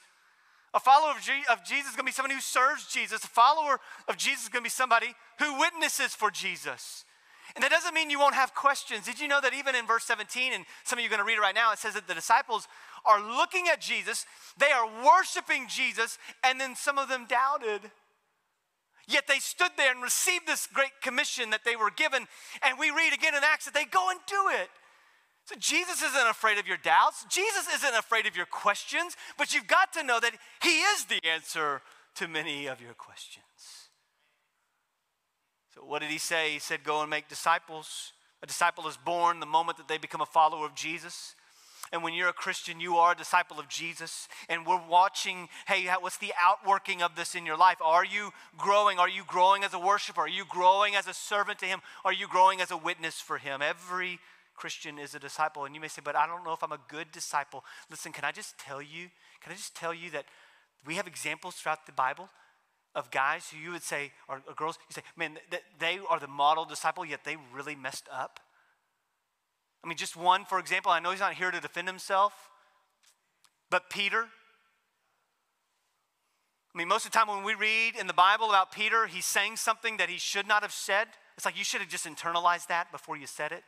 a 0.74 0.80
follower 0.80 1.12
of, 1.12 1.22
G- 1.22 1.44
of 1.52 1.66
Jesus 1.66 1.90
is 1.90 1.96
going 1.96 2.06
to 2.06 2.12
be 2.12 2.14
somebody 2.14 2.36
who 2.36 2.42
serves 2.42 2.88
Jesus. 2.88 3.24
A 3.24 3.28
follower 3.28 3.80
of 4.08 4.18
Jesus 4.18 4.44
is 4.44 4.50
going 4.50 4.62
to 4.62 4.68
be 4.68 4.70
somebody 4.70 5.08
who 5.40 5.60
witnesses 5.60 6.14
for 6.14 6.30
Jesus. 6.30 7.06
And 7.56 7.64
that 7.64 7.72
doesn't 7.72 7.94
mean 7.94 8.10
you 8.10 8.20
won't 8.20 8.36
have 8.36 8.54
questions. 8.54 9.06
Did 9.06 9.20
you 9.20 9.28
know 9.28 9.42
that 9.42 9.54
even 9.54 9.76
in 9.76 9.88
verse 9.88 10.04
17, 10.06 10.54
and 10.54 10.66
some 10.84 11.00
of 11.00 11.04
you 11.04 11.08
are 11.08 11.10
going 11.10 11.20
to 11.20 11.26
read 11.26 11.38
it 11.38 11.42
right 11.42 11.56
now, 11.56 11.72
it 11.72 11.80
says 11.80 11.96
that 11.96 12.08
the 12.08 12.14
disciples 12.14 12.68
are 13.06 13.22
looking 13.22 13.68
at 13.72 13.82
Jesus, 13.82 14.26
they 14.58 14.72
are 14.72 14.86
worshiping 14.86 15.68
Jesus, 15.68 16.18
and 16.44 16.60
then 16.60 16.76
some 16.76 16.98
of 16.98 17.10
them 17.10 17.26
doubted. 17.28 17.92
Yet 19.08 19.26
they 19.28 19.40
stood 19.40 19.72
there 19.76 19.92
and 19.92 20.04
received 20.04 20.46
this 20.46 20.68
great 20.72 21.02
commission 21.02 21.50
that 21.50 21.66
they 21.66 21.76
were 21.76 21.90
given. 21.90 22.28
And 22.62 22.78
we 22.78 22.92
read 22.92 23.12
again 23.14 23.34
in 23.34 23.42
Acts 23.44 23.66
that 23.66 23.74
they 23.74 23.86
go 23.86 24.10
and 24.12 24.20
do 24.28 24.62
it. 24.62 24.70
So 25.46 25.56
Jesus 25.58 26.04
isn't 26.04 26.28
afraid 26.28 26.60
of 26.60 26.68
your 26.68 26.78
doubts. 26.78 27.26
Jesus 27.28 27.68
isn't 27.74 27.96
afraid 27.96 28.28
of 28.28 28.38
your 28.38 28.46
questions, 28.46 29.16
but 29.36 29.52
you've 29.52 29.66
got 29.66 29.92
to 29.94 30.04
know 30.04 30.20
that 30.20 30.34
He 30.62 30.82
is 30.82 31.06
the 31.06 31.20
answer 31.28 31.82
to 32.16 32.28
many 32.28 32.68
of 32.68 32.82
your 32.82 32.94
questions. 32.94 33.79
So, 35.76 35.82
what 35.82 36.02
did 36.02 36.12
He 36.12 36.18
say? 36.18 36.52
He 36.52 36.60
said, 36.60 36.84
Go 36.84 37.02
and 37.02 37.10
make 37.10 37.28
disciples. 37.28 38.14
A 38.42 38.48
disciple 38.48 38.88
is 38.88 38.98
born 38.98 39.40
the 39.40 39.46
moment 39.46 39.78
that 39.78 39.88
they 39.88 39.98
become 39.98 40.22
a 40.22 40.26
follower 40.26 40.66
of 40.66 40.76
Jesus. 40.76 41.36
And 41.92 42.04
when 42.04 42.14
you're 42.14 42.30
a 42.30 42.34
Christian, 42.34 42.80
you 42.80 42.98
are 42.98 43.14
a 43.14 43.18
disciple 43.18 43.60
of 43.60 43.68
Jesus. 43.68 44.28
And 44.48 44.66
we're 44.66 44.82
watching, 44.88 45.50
hey, 45.68 45.88
what's 46.00 46.18
the 46.18 46.34
outworking 46.40 47.02
of 47.02 47.16
this 47.16 47.34
in 47.34 47.46
your 47.46 47.58
life? 47.58 47.78
Are 47.84 48.06
you 48.06 48.32
growing? 48.58 49.00
Are 49.00 49.10
you 49.10 49.24
growing 49.26 49.64
as 49.64 49.74
a 49.74 49.80
worshiper? 49.80 50.22
Are 50.22 50.30
you 50.30 50.46
growing 50.48 50.96
as 50.96 51.08
a 51.08 51.14
servant 51.14 51.60
to 51.60 51.66
Him? 51.66 51.80
Are 52.06 52.14
you 52.14 52.28
growing 52.28 52.62
as 52.62 52.70
a 52.70 52.78
witness 52.78 53.20
for 53.20 53.38
Him? 53.40 53.62
Every 53.62 54.20
Christian 54.56 55.00
is 55.00 55.16
a 55.16 55.20
disciple. 55.20 55.66
And 55.66 55.74
you 55.74 55.82
may 55.82 55.88
say, 55.88 56.02
but 56.04 56.16
I 56.16 56.28
don't 56.28 56.44
know 56.44 56.54
if 56.54 56.64
I'm 56.64 56.72
a 56.72 56.80
good 56.90 57.12
disciple. 57.12 57.64
Listen, 57.90 58.12
can 58.12 58.24
I 58.24 58.32
just 58.32 58.58
tell 58.60 58.82
you, 58.82 59.10
can 59.42 59.52
I 59.52 59.56
just 59.56 59.76
tell 59.76 59.94
you 59.94 60.12
that 60.12 60.26
we 60.86 60.96
have 60.96 61.08
examples 61.08 61.56
throughout 61.56 61.86
the 61.86 61.92
Bible 61.92 62.30
of 62.96 63.12
guys 63.12 63.50
who 63.50 63.58
you 63.58 63.72
would 63.72 63.84
say, 63.84 64.12
or, 64.28 64.42
girls, 64.56 64.78
you 64.90 64.94
say, 64.94 65.04
man, 65.16 65.38
th- 65.50 65.64
they 65.80 66.00
are 66.10 66.20
the 66.20 66.28
model 66.28 66.66
disciple, 66.66 67.06
yet 67.06 67.24
they 67.24 67.38
really 67.54 67.76
messed 67.76 68.08
up. 68.12 68.40
I 69.84 69.88
mean, 69.88 69.98
just 69.98 70.18
one, 70.18 70.46
for 70.46 70.60
example, 70.60 70.92
I 70.92 71.00
know 71.00 71.12
he's 71.12 71.20
not 71.20 71.36
here 71.36 71.52
to 71.52 71.60
defend 71.60 71.88
himself, 71.88 72.34
but 73.70 73.90
Peter. 73.90 74.26
I 76.74 76.78
mean, 76.78 76.88
most 76.88 77.06
of 77.06 77.12
the 77.12 77.18
time 77.18 77.28
when 77.28 77.44
we 77.44 77.56
read 77.56 77.96
in 78.00 78.08
the 78.08 78.14
Bible 78.14 78.50
about 78.50 78.72
Peter, 78.72 79.08
he's 79.08 79.26
saying 79.26 79.56
something 79.56 79.98
that 79.98 80.10
he 80.10 80.18
should 80.18 80.48
not 80.48 80.62
have 80.64 80.72
said. 80.72 81.08
It's 81.38 81.46
like 81.46 81.58
you 81.58 81.64
should 81.64 81.82
have 81.82 81.90
just 81.90 82.06
internalized 82.06 82.68
that 82.68 82.92
before 82.92 83.16
you 83.18 83.28
said 83.28 83.52
it. 83.52 83.64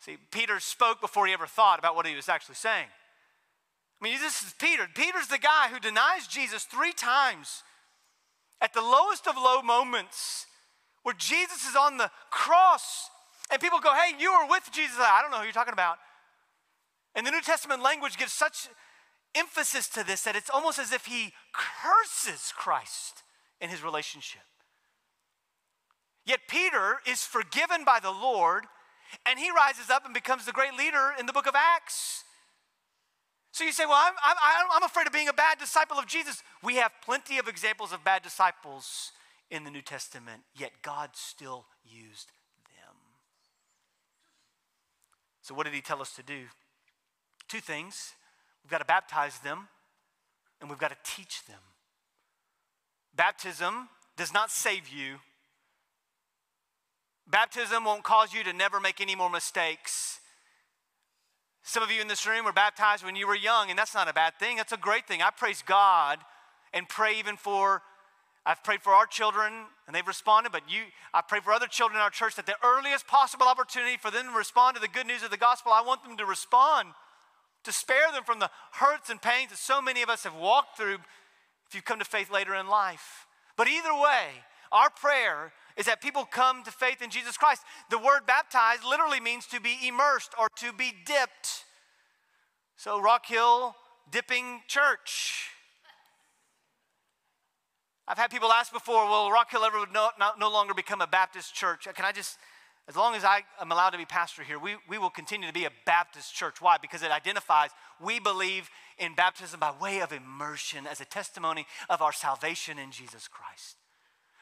See, 0.00 0.16
Peter 0.32 0.58
spoke 0.58 1.00
before 1.00 1.26
he 1.26 1.32
ever 1.32 1.46
thought 1.46 1.78
about 1.78 1.94
what 1.94 2.06
he 2.06 2.16
was 2.16 2.28
actually 2.28 2.56
saying. 2.56 2.88
I 4.02 4.04
mean, 4.04 4.18
this 4.18 4.42
is 4.42 4.52
Peter. 4.58 4.88
Peter's 4.92 5.28
the 5.28 5.38
guy 5.38 5.68
who 5.70 5.78
denies 5.78 6.26
Jesus 6.26 6.64
three 6.64 6.92
times 6.92 7.62
at 8.60 8.74
the 8.74 8.80
lowest 8.80 9.28
of 9.28 9.36
low 9.36 9.62
moments 9.62 10.46
where 11.04 11.14
Jesus 11.16 11.68
is 11.68 11.76
on 11.76 11.98
the 11.98 12.10
cross 12.30 13.10
and 13.52 13.60
people 13.60 13.78
go, 13.78 13.94
hey, 13.94 14.14
you 14.18 14.32
were 14.32 14.48
with 14.48 14.68
Jesus. 14.72 14.96
I 14.98 15.20
don't 15.22 15.30
know 15.30 15.38
who 15.38 15.44
you're 15.44 15.52
talking 15.52 15.72
about. 15.72 15.98
And 17.14 17.24
the 17.24 17.30
New 17.30 17.42
Testament 17.42 17.80
language 17.80 18.16
gives 18.16 18.32
such 18.32 18.68
emphasis 19.36 19.86
to 19.90 20.04
this 20.04 20.22
that 20.22 20.34
it's 20.34 20.50
almost 20.50 20.80
as 20.80 20.90
if 20.90 21.06
he 21.06 21.32
curses 21.52 22.52
Christ 22.56 23.22
in 23.60 23.70
his 23.70 23.84
relationship. 23.84 24.42
Yet 26.26 26.40
Peter 26.48 26.96
is 27.06 27.22
forgiven 27.22 27.84
by 27.84 28.00
the 28.00 28.10
Lord 28.10 28.64
and 29.26 29.38
he 29.38 29.50
rises 29.50 29.90
up 29.90 30.04
and 30.04 30.12
becomes 30.12 30.44
the 30.44 30.52
great 30.52 30.74
leader 30.74 31.12
in 31.20 31.26
the 31.26 31.32
book 31.32 31.46
of 31.46 31.54
Acts. 31.54 32.24
So 33.52 33.64
you 33.64 33.72
say, 33.72 33.84
well, 33.84 34.00
I'm, 34.00 34.14
I'm, 34.24 34.66
I'm 34.72 34.82
afraid 34.82 35.06
of 35.06 35.12
being 35.12 35.28
a 35.28 35.32
bad 35.32 35.58
disciple 35.58 35.98
of 35.98 36.06
Jesus. 36.06 36.42
We 36.62 36.76
have 36.76 36.90
plenty 37.04 37.38
of 37.38 37.48
examples 37.48 37.92
of 37.92 38.02
bad 38.02 38.22
disciples 38.22 39.12
in 39.50 39.64
the 39.64 39.70
New 39.70 39.82
Testament, 39.82 40.42
yet 40.56 40.72
God 40.82 41.10
still 41.12 41.66
used 41.84 42.28
them. 42.64 42.96
So, 45.42 45.54
what 45.54 45.64
did 45.64 45.74
he 45.74 45.82
tell 45.82 46.00
us 46.00 46.14
to 46.14 46.22
do? 46.22 46.44
Two 47.48 47.60
things. 47.60 48.14
We've 48.64 48.70
got 48.70 48.78
to 48.78 48.84
baptize 48.86 49.38
them, 49.40 49.68
and 50.60 50.70
we've 50.70 50.78
got 50.78 50.90
to 50.90 50.96
teach 51.04 51.44
them. 51.46 51.58
Baptism 53.14 53.88
does 54.16 54.32
not 54.32 54.50
save 54.50 54.88
you, 54.88 55.18
Baptism 57.26 57.84
won't 57.84 58.02
cause 58.04 58.34
you 58.34 58.44
to 58.44 58.52
never 58.52 58.80
make 58.80 59.00
any 59.00 59.14
more 59.14 59.30
mistakes. 59.30 60.20
Some 61.62 61.82
of 61.82 61.90
you 61.90 62.00
in 62.00 62.08
this 62.08 62.26
room 62.26 62.44
were 62.44 62.52
baptized 62.52 63.04
when 63.04 63.14
you 63.14 63.26
were 63.26 63.36
young, 63.36 63.70
and 63.70 63.78
that's 63.78 63.94
not 63.94 64.08
a 64.08 64.12
bad 64.12 64.34
thing. 64.38 64.56
That's 64.56 64.72
a 64.72 64.76
great 64.76 65.06
thing. 65.06 65.22
I 65.22 65.30
praise 65.30 65.62
God 65.64 66.18
and 66.74 66.88
pray 66.88 67.18
even 67.18 67.36
for, 67.36 67.82
I've 68.44 68.64
prayed 68.64 68.82
for 68.82 68.92
our 68.92 69.06
children, 69.06 69.52
and 69.86 69.94
they've 69.94 70.06
responded, 70.06 70.50
but 70.50 70.62
you, 70.68 70.82
I 71.14 71.20
pray 71.20 71.40
for 71.40 71.52
other 71.52 71.68
children 71.68 71.98
in 71.98 72.02
our 72.02 72.10
church 72.10 72.34
that 72.34 72.46
the 72.46 72.56
earliest 72.64 73.06
possible 73.06 73.46
opportunity 73.46 73.96
for 73.96 74.10
them 74.10 74.26
to 74.26 74.36
respond 74.36 74.74
to 74.74 74.80
the 74.80 74.88
good 74.88 75.06
news 75.06 75.22
of 75.22 75.30
the 75.30 75.36
gospel, 75.36 75.72
I 75.72 75.82
want 75.82 76.02
them 76.02 76.16
to 76.16 76.26
respond, 76.26 76.88
to 77.64 77.72
spare 77.72 78.10
them 78.12 78.24
from 78.24 78.40
the 78.40 78.50
hurts 78.72 79.08
and 79.08 79.22
pains 79.22 79.50
that 79.50 79.58
so 79.58 79.80
many 79.80 80.02
of 80.02 80.08
us 80.08 80.24
have 80.24 80.34
walked 80.34 80.76
through 80.76 80.98
if 81.68 81.74
you've 81.74 81.84
come 81.84 82.00
to 82.00 82.04
faith 82.04 82.30
later 82.30 82.54
in 82.54 82.66
life. 82.66 83.26
But 83.56 83.68
either 83.68 83.94
way, 83.94 84.42
our 84.72 84.90
prayer 84.90 85.52
is 85.76 85.86
that 85.86 86.00
people 86.00 86.24
come 86.24 86.62
to 86.64 86.70
faith 86.70 87.02
in 87.02 87.10
Jesus 87.10 87.36
Christ. 87.36 87.62
The 87.90 87.98
word 87.98 88.26
baptized 88.26 88.84
literally 88.84 89.20
means 89.20 89.46
to 89.46 89.60
be 89.60 89.76
immersed 89.86 90.32
or 90.38 90.48
to 90.56 90.72
be 90.72 90.92
dipped. 91.04 91.64
So, 92.76 93.00
Rock 93.00 93.26
Hill 93.26 93.74
Dipping 94.10 94.60
Church. 94.68 95.48
I've 98.08 98.18
had 98.18 98.30
people 98.30 98.50
ask 98.50 98.72
before, 98.72 99.08
will 99.08 99.30
Rock 99.30 99.50
Hill 99.50 99.64
ever 99.64 99.84
no, 99.92 100.10
no, 100.38 100.50
longer 100.50 100.74
become 100.74 101.00
a 101.00 101.06
Baptist 101.06 101.54
church? 101.54 101.86
Can 101.94 102.04
I 102.04 102.12
just, 102.12 102.36
as 102.88 102.96
long 102.96 103.14
as 103.14 103.24
I 103.24 103.42
am 103.60 103.70
allowed 103.70 103.90
to 103.90 103.98
be 103.98 104.04
pastor 104.04 104.42
here, 104.42 104.58
we, 104.58 104.74
we 104.88 104.98
will 104.98 105.10
continue 105.10 105.46
to 105.46 105.54
be 105.54 105.64
a 105.64 105.70
Baptist 105.86 106.34
church. 106.34 106.60
Why? 106.60 106.76
Because 106.82 107.02
it 107.02 107.12
identifies 107.12 107.70
we 108.00 108.18
believe 108.18 108.68
in 108.98 109.14
baptism 109.14 109.60
by 109.60 109.72
way 109.80 110.00
of 110.00 110.12
immersion 110.12 110.86
as 110.86 111.00
a 111.00 111.04
testimony 111.04 111.66
of 111.88 112.02
our 112.02 112.12
salvation 112.12 112.78
in 112.78 112.90
Jesus 112.90 113.28
Christ. 113.28 113.76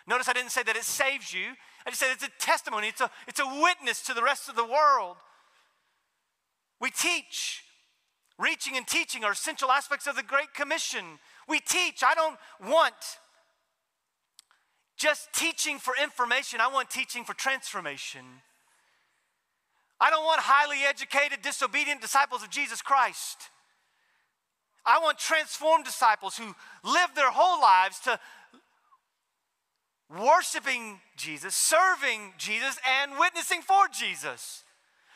Notice 0.07 0.29
I 0.29 0.33
didn't 0.33 0.51
say 0.51 0.63
that 0.63 0.77
it 0.77 0.85
saves 0.85 1.33
you. 1.33 1.55
I 1.87 1.91
just 1.91 2.01
said 2.01 2.11
it's 2.13 2.25
a 2.25 2.31
testimony, 2.39 2.89
it's 2.89 3.01
a, 3.01 3.11
it's 3.27 3.41
a 3.41 3.47
witness 3.47 4.03
to 4.03 4.15
the 4.15 4.23
rest 4.23 4.49
of 4.49 4.57
the 4.57 4.65
world. 4.65 5.17
We 6.81 6.91
teach. 6.91 7.63
Reaching 8.39 8.77
and 8.77 8.87
teaching 8.87 9.23
are 9.23 9.33
essential 9.33 9.71
aspects 9.71 10.07
of 10.07 10.17
the 10.17 10.23
Great 10.23 10.55
Commission. 10.55 11.05
We 11.47 11.61
teach. 11.61 12.03
I 12.03 12.15
don't 12.15 12.39
want 12.71 12.95
just 14.97 15.33
teaching 15.33 15.79
for 15.79 15.95
information, 16.03 16.61
I 16.61 16.69
want 16.69 16.91
teaching 16.91 17.25
for 17.25 17.33
transformation. 17.33 18.21
I 19.99 20.11
don't 20.11 20.25
want 20.25 20.41
highly 20.43 20.79
educated, 20.87 21.43
disobedient 21.43 22.01
disciples 22.01 22.43
of 22.43 22.51
Jesus 22.51 22.83
Christ. 22.83 23.51
I 24.85 24.99
want 24.99 25.19
transformed 25.19 25.85
disciples 25.85 26.37
who 26.37 26.55
live 26.85 27.11
their 27.15 27.31
whole 27.31 27.61
lives 27.61 28.01
to 28.01 28.19
worshiping 30.19 31.01
Jesus, 31.17 31.55
serving 31.55 32.33
Jesus, 32.39 32.79
and 33.03 33.13
witnessing 33.19 33.63
for 33.63 33.87
Jesus. 33.93 34.65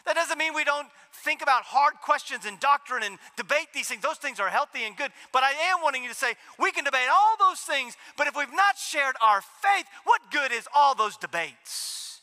That 0.06 0.14
doesn't 0.14 0.38
mean 0.38 0.54
we 0.54 0.64
don't 0.64 0.88
think 1.24 1.40
about 1.42 1.62
hard 1.62 1.94
questions 2.02 2.44
and 2.44 2.60
doctrine 2.60 3.02
and 3.02 3.18
debate 3.36 3.68
these 3.72 3.88
things. 3.88 4.02
Those 4.02 4.18
things 4.18 4.38
are 4.38 4.50
healthy 4.50 4.84
and 4.84 4.96
good. 4.96 5.10
But 5.32 5.42
I 5.42 5.52
am 5.72 5.82
wanting 5.82 6.02
you 6.02 6.10
to 6.10 6.14
say, 6.14 6.34
we 6.58 6.72
can 6.72 6.84
debate 6.84 7.08
all 7.10 7.36
those 7.38 7.60
things, 7.60 7.96
but 8.18 8.26
if 8.26 8.36
we've 8.36 8.52
not 8.52 8.76
shared 8.76 9.16
our 9.22 9.40
faith, 9.40 9.86
what 10.04 10.20
good 10.30 10.52
is 10.52 10.68
all 10.74 10.94
those 10.94 11.16
debates? 11.16 12.20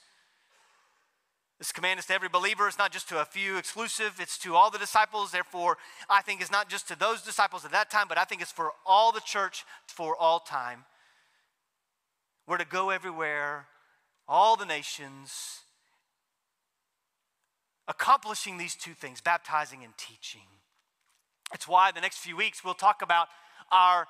This 1.57 1.71
command 1.71 1.99
is 1.99 2.07
to 2.07 2.13
every 2.13 2.29
believer. 2.29 2.67
It's 2.67 2.77
not 2.77 2.91
just 2.91 3.07
to 3.09 3.21
a 3.21 3.25
few 3.25 3.57
exclusive, 3.57 4.15
it's 4.19 4.37
to 4.39 4.55
all 4.55 4.71
the 4.71 4.79
disciples. 4.79 5.31
Therefore, 5.31 5.77
I 6.09 6.21
think 6.21 6.41
it's 6.41 6.51
not 6.51 6.69
just 6.69 6.87
to 6.87 6.97
those 6.97 7.21
disciples 7.21 7.65
at 7.65 7.71
that 7.71 7.91
time, 7.91 8.07
but 8.07 8.17
I 8.17 8.23
think 8.23 8.41
it's 8.41 8.51
for 8.51 8.71
all 8.85 9.11
the 9.11 9.21
church 9.21 9.63
for 9.87 10.15
all 10.15 10.39
time. 10.39 10.85
We're 12.47 12.57
to 12.57 12.65
go 12.65 12.89
everywhere, 12.89 13.67
all 14.27 14.55
the 14.55 14.65
nations, 14.65 15.61
accomplishing 17.87 18.57
these 18.57 18.75
two 18.75 18.93
things 18.93 19.21
baptizing 19.21 19.83
and 19.83 19.93
teaching. 19.97 20.47
It's 21.53 21.67
why 21.67 21.91
the 21.91 22.01
next 22.01 22.19
few 22.19 22.35
weeks 22.35 22.63
we'll 22.63 22.73
talk 22.73 23.01
about 23.01 23.27
our 23.71 24.07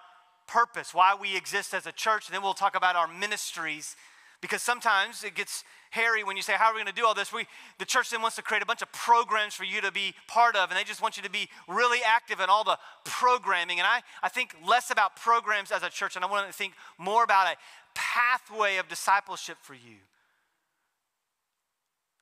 purpose, 0.48 0.94
why 0.94 1.16
we 1.20 1.36
exist 1.36 1.74
as 1.74 1.86
a 1.86 1.92
church, 1.92 2.28
and 2.28 2.36
then 2.36 2.44
we'll 2.44 2.54
talk 2.54 2.76
about 2.76 2.96
our 2.96 3.08
ministries. 3.08 3.96
Because 4.42 4.64
sometimes 4.64 5.24
it 5.24 5.36
gets 5.36 5.64
hairy 5.92 6.24
when 6.24 6.36
you 6.36 6.42
say, 6.42 6.54
How 6.54 6.68
are 6.68 6.74
we 6.74 6.80
going 6.80 6.94
to 6.94 7.00
do 7.00 7.06
all 7.06 7.14
this? 7.14 7.32
We, 7.32 7.46
the 7.78 7.86
church 7.86 8.10
then 8.10 8.22
wants 8.22 8.36
to 8.38 8.42
create 8.42 8.64
a 8.64 8.66
bunch 8.66 8.82
of 8.82 8.92
programs 8.92 9.54
for 9.54 9.64
you 9.64 9.82
to 9.82 9.92
be 9.92 10.16
part 10.28 10.56
of, 10.56 10.72
and 10.72 10.80
they 10.80 10.84
just 10.84 11.02
want 11.02 11.16
you 11.16 11.24
to 11.24 11.30
be 11.30 11.48
really 11.68 12.00
active 12.06 12.40
in 12.40 12.50
all 12.50 12.64
the 12.64 12.78
programming. 13.06 13.80
And 13.80 13.88
I, 13.88 14.02
I 14.24 14.30
think 14.30 14.56
less 14.68 14.90
about 14.90 15.16
programs 15.16 15.72
as 15.72 15.84
a 15.84 15.90
church, 15.90 16.16
and 16.16 16.26
I 16.26 16.30
want 16.30 16.48
to 16.48 16.54
think 16.54 16.74
more 16.98 17.24
about 17.24 17.48
a 17.48 17.56
pathway 17.94 18.78
of 18.78 18.88
discipleship 18.88 19.58
for 19.62 19.76
you. 19.76 19.98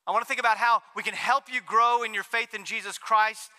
I 0.06 0.12
want 0.12 0.24
to 0.24 0.28
think 0.28 0.40
about 0.40 0.58
how 0.58 0.82
we 0.96 1.04
can 1.04 1.14
help 1.14 1.44
you 1.54 1.62
grow 1.66 2.04
in 2.04 2.14
your 2.14 2.24
faith 2.24 2.54
in 2.54 2.66
Jesus 2.66 2.98
Christ 2.98 3.50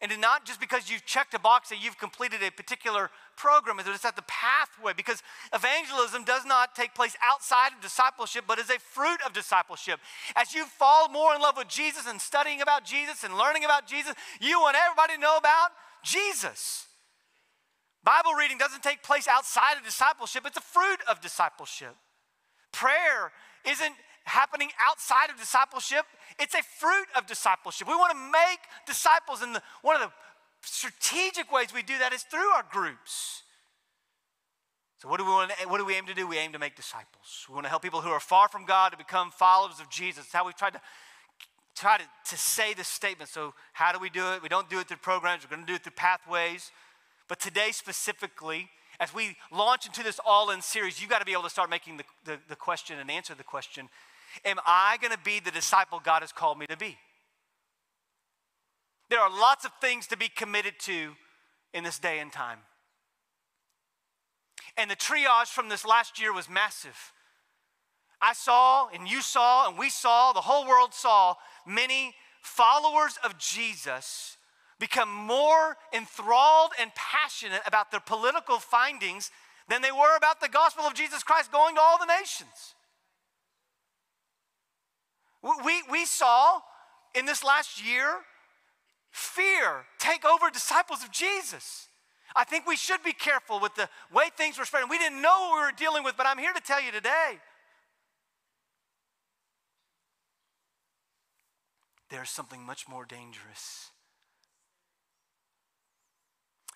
and 0.00 0.20
not 0.20 0.44
just 0.44 0.60
because 0.60 0.88
you've 0.88 1.04
checked 1.04 1.34
a 1.34 1.40
box 1.40 1.70
that 1.70 1.82
you've 1.82 1.98
completed 1.98 2.40
a 2.42 2.52
particular 2.52 3.10
program, 3.36 3.80
it's 3.80 4.04
at 4.04 4.14
the 4.14 4.22
pathway. 4.28 4.92
Because 4.96 5.22
evangelism 5.52 6.24
does 6.24 6.44
not 6.46 6.76
take 6.76 6.94
place 6.94 7.16
outside 7.22 7.72
of 7.72 7.80
discipleship, 7.80 8.44
but 8.46 8.60
is 8.60 8.70
a 8.70 8.78
fruit 8.78 9.18
of 9.26 9.32
discipleship. 9.32 9.98
As 10.36 10.54
you 10.54 10.66
fall 10.66 11.08
more 11.08 11.34
in 11.34 11.40
love 11.40 11.56
with 11.56 11.66
Jesus 11.66 12.06
and 12.06 12.20
studying 12.20 12.62
about 12.62 12.84
Jesus 12.84 13.24
and 13.24 13.36
learning 13.36 13.64
about 13.64 13.88
Jesus, 13.88 14.14
you 14.40 14.60
want 14.60 14.76
everybody 14.76 15.14
to 15.14 15.20
know 15.20 15.36
about 15.36 15.70
Jesus. 16.04 16.86
Bible 18.04 18.34
reading 18.38 18.56
doesn't 18.56 18.84
take 18.84 19.02
place 19.02 19.26
outside 19.26 19.76
of 19.76 19.84
discipleship, 19.84 20.44
it's 20.46 20.56
a 20.56 20.60
fruit 20.60 21.00
of 21.10 21.20
discipleship. 21.20 21.96
Prayer 22.72 23.32
isn't 23.68 23.94
happening 24.28 24.70
outside 24.86 25.30
of 25.30 25.38
discipleship, 25.38 26.04
it's 26.38 26.54
a 26.54 26.62
fruit 26.62 27.08
of 27.16 27.26
discipleship. 27.26 27.88
We 27.88 27.94
want 27.94 28.12
to 28.12 28.18
make 28.18 28.60
disciples, 28.86 29.42
and 29.42 29.54
the, 29.54 29.62
one 29.82 29.96
of 29.96 30.02
the 30.02 30.12
strategic 30.62 31.50
ways 31.52 31.68
we 31.74 31.82
do 31.82 31.98
that 31.98 32.12
is 32.12 32.22
through 32.22 32.48
our 32.50 32.64
groups. 32.70 33.42
So, 34.98 35.08
what 35.08 35.18
do 35.18 35.24
we 35.24 35.30
want? 35.30 35.52
To, 35.52 35.68
what 35.68 35.78
do 35.78 35.84
we 35.84 35.94
aim 35.94 36.06
to 36.06 36.14
do? 36.14 36.26
We 36.26 36.38
aim 36.38 36.52
to 36.52 36.58
make 36.58 36.74
disciples. 36.74 37.46
We 37.48 37.54
want 37.54 37.66
to 37.66 37.70
help 37.70 37.82
people 37.82 38.00
who 38.00 38.10
are 38.10 38.20
far 38.20 38.48
from 38.48 38.64
God 38.64 38.90
to 38.90 38.98
become 38.98 39.30
followers 39.30 39.80
of 39.80 39.88
Jesus. 39.90 40.24
That's 40.24 40.32
how 40.32 40.44
we've 40.44 40.56
tried 40.56 40.74
to 40.74 40.80
try 41.76 41.98
to, 41.98 42.04
to 42.30 42.36
say 42.36 42.74
this 42.74 42.88
statement. 42.88 43.30
So, 43.30 43.54
how 43.72 43.92
do 43.92 44.00
we 44.00 44.10
do 44.10 44.32
it? 44.32 44.42
We 44.42 44.48
don't 44.48 44.68
do 44.68 44.80
it 44.80 44.88
through 44.88 44.96
programs. 44.98 45.44
We're 45.44 45.54
going 45.54 45.66
to 45.66 45.72
do 45.72 45.76
it 45.76 45.84
through 45.84 45.92
pathways. 45.96 46.72
But 47.28 47.38
today, 47.38 47.70
specifically, 47.70 48.70
as 48.98 49.14
we 49.14 49.36
launch 49.52 49.86
into 49.86 50.02
this 50.02 50.18
all-in 50.26 50.62
series, 50.62 51.00
you've 51.00 51.10
got 51.10 51.20
to 51.20 51.24
be 51.24 51.32
able 51.32 51.44
to 51.44 51.50
start 51.50 51.70
making 51.70 51.98
the, 51.98 52.04
the, 52.24 52.38
the 52.48 52.56
question 52.56 52.98
and 52.98 53.10
answer 53.10 53.34
the 53.34 53.44
question 53.44 53.88
Am 54.44 54.58
I 54.66 54.98
going 55.00 55.12
to 55.12 55.18
be 55.18 55.40
the 55.40 55.50
disciple 55.50 56.00
God 56.02 56.22
has 56.22 56.32
called 56.32 56.58
me 56.58 56.66
to 56.66 56.76
be? 56.76 56.96
There 59.10 59.20
are 59.20 59.30
lots 59.30 59.64
of 59.64 59.72
things 59.80 60.06
to 60.08 60.16
be 60.16 60.28
committed 60.28 60.74
to 60.80 61.12
in 61.72 61.84
this 61.84 61.98
day 61.98 62.18
and 62.18 62.30
time. 62.30 62.58
And 64.76 64.90
the 64.90 64.96
triage 64.96 65.48
from 65.48 65.68
this 65.68 65.84
last 65.84 66.20
year 66.20 66.32
was 66.32 66.48
massive. 66.48 67.12
I 68.20 68.32
saw, 68.32 68.88
and 68.88 69.08
you 69.08 69.22
saw, 69.22 69.68
and 69.68 69.78
we 69.78 69.90
saw, 69.90 70.32
the 70.32 70.40
whole 70.40 70.66
world 70.66 70.92
saw 70.92 71.34
many 71.66 72.14
followers 72.42 73.18
of 73.24 73.38
Jesus 73.38 74.36
become 74.78 75.12
more 75.12 75.76
enthralled 75.92 76.72
and 76.80 76.92
passionate 76.94 77.62
about 77.66 77.90
their 77.90 78.00
political 78.00 78.58
findings 78.58 79.30
than 79.68 79.82
they 79.82 79.92
were 79.92 80.16
about 80.16 80.40
the 80.40 80.48
gospel 80.48 80.84
of 80.84 80.94
Jesus 80.94 81.22
Christ 81.22 81.52
going 81.52 81.74
to 81.74 81.80
all 81.80 81.98
the 81.98 82.06
nations. 82.06 82.74
We, 85.42 85.82
we 85.90 86.04
saw 86.04 86.60
in 87.14 87.26
this 87.26 87.44
last 87.44 87.84
year 87.84 88.18
fear 89.10 89.84
take 89.98 90.24
over 90.24 90.50
disciples 90.50 91.02
of 91.02 91.10
Jesus. 91.10 91.88
I 92.36 92.44
think 92.44 92.66
we 92.66 92.76
should 92.76 93.02
be 93.02 93.12
careful 93.12 93.60
with 93.60 93.74
the 93.74 93.88
way 94.12 94.30
things 94.36 94.58
were 94.58 94.64
spreading. 94.64 94.88
We 94.88 94.98
didn't 94.98 95.22
know 95.22 95.48
what 95.50 95.56
we 95.56 95.62
were 95.62 95.76
dealing 95.76 96.04
with, 96.04 96.16
but 96.16 96.26
I'm 96.26 96.38
here 96.38 96.52
to 96.52 96.60
tell 96.60 96.82
you 96.82 96.92
today 96.92 97.38
there's 102.10 102.30
something 102.30 102.64
much 102.64 102.88
more 102.88 103.04
dangerous 103.04 103.90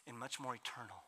and 0.07 0.19
much 0.19 0.41
more 0.41 0.55
eternal. 0.55 1.03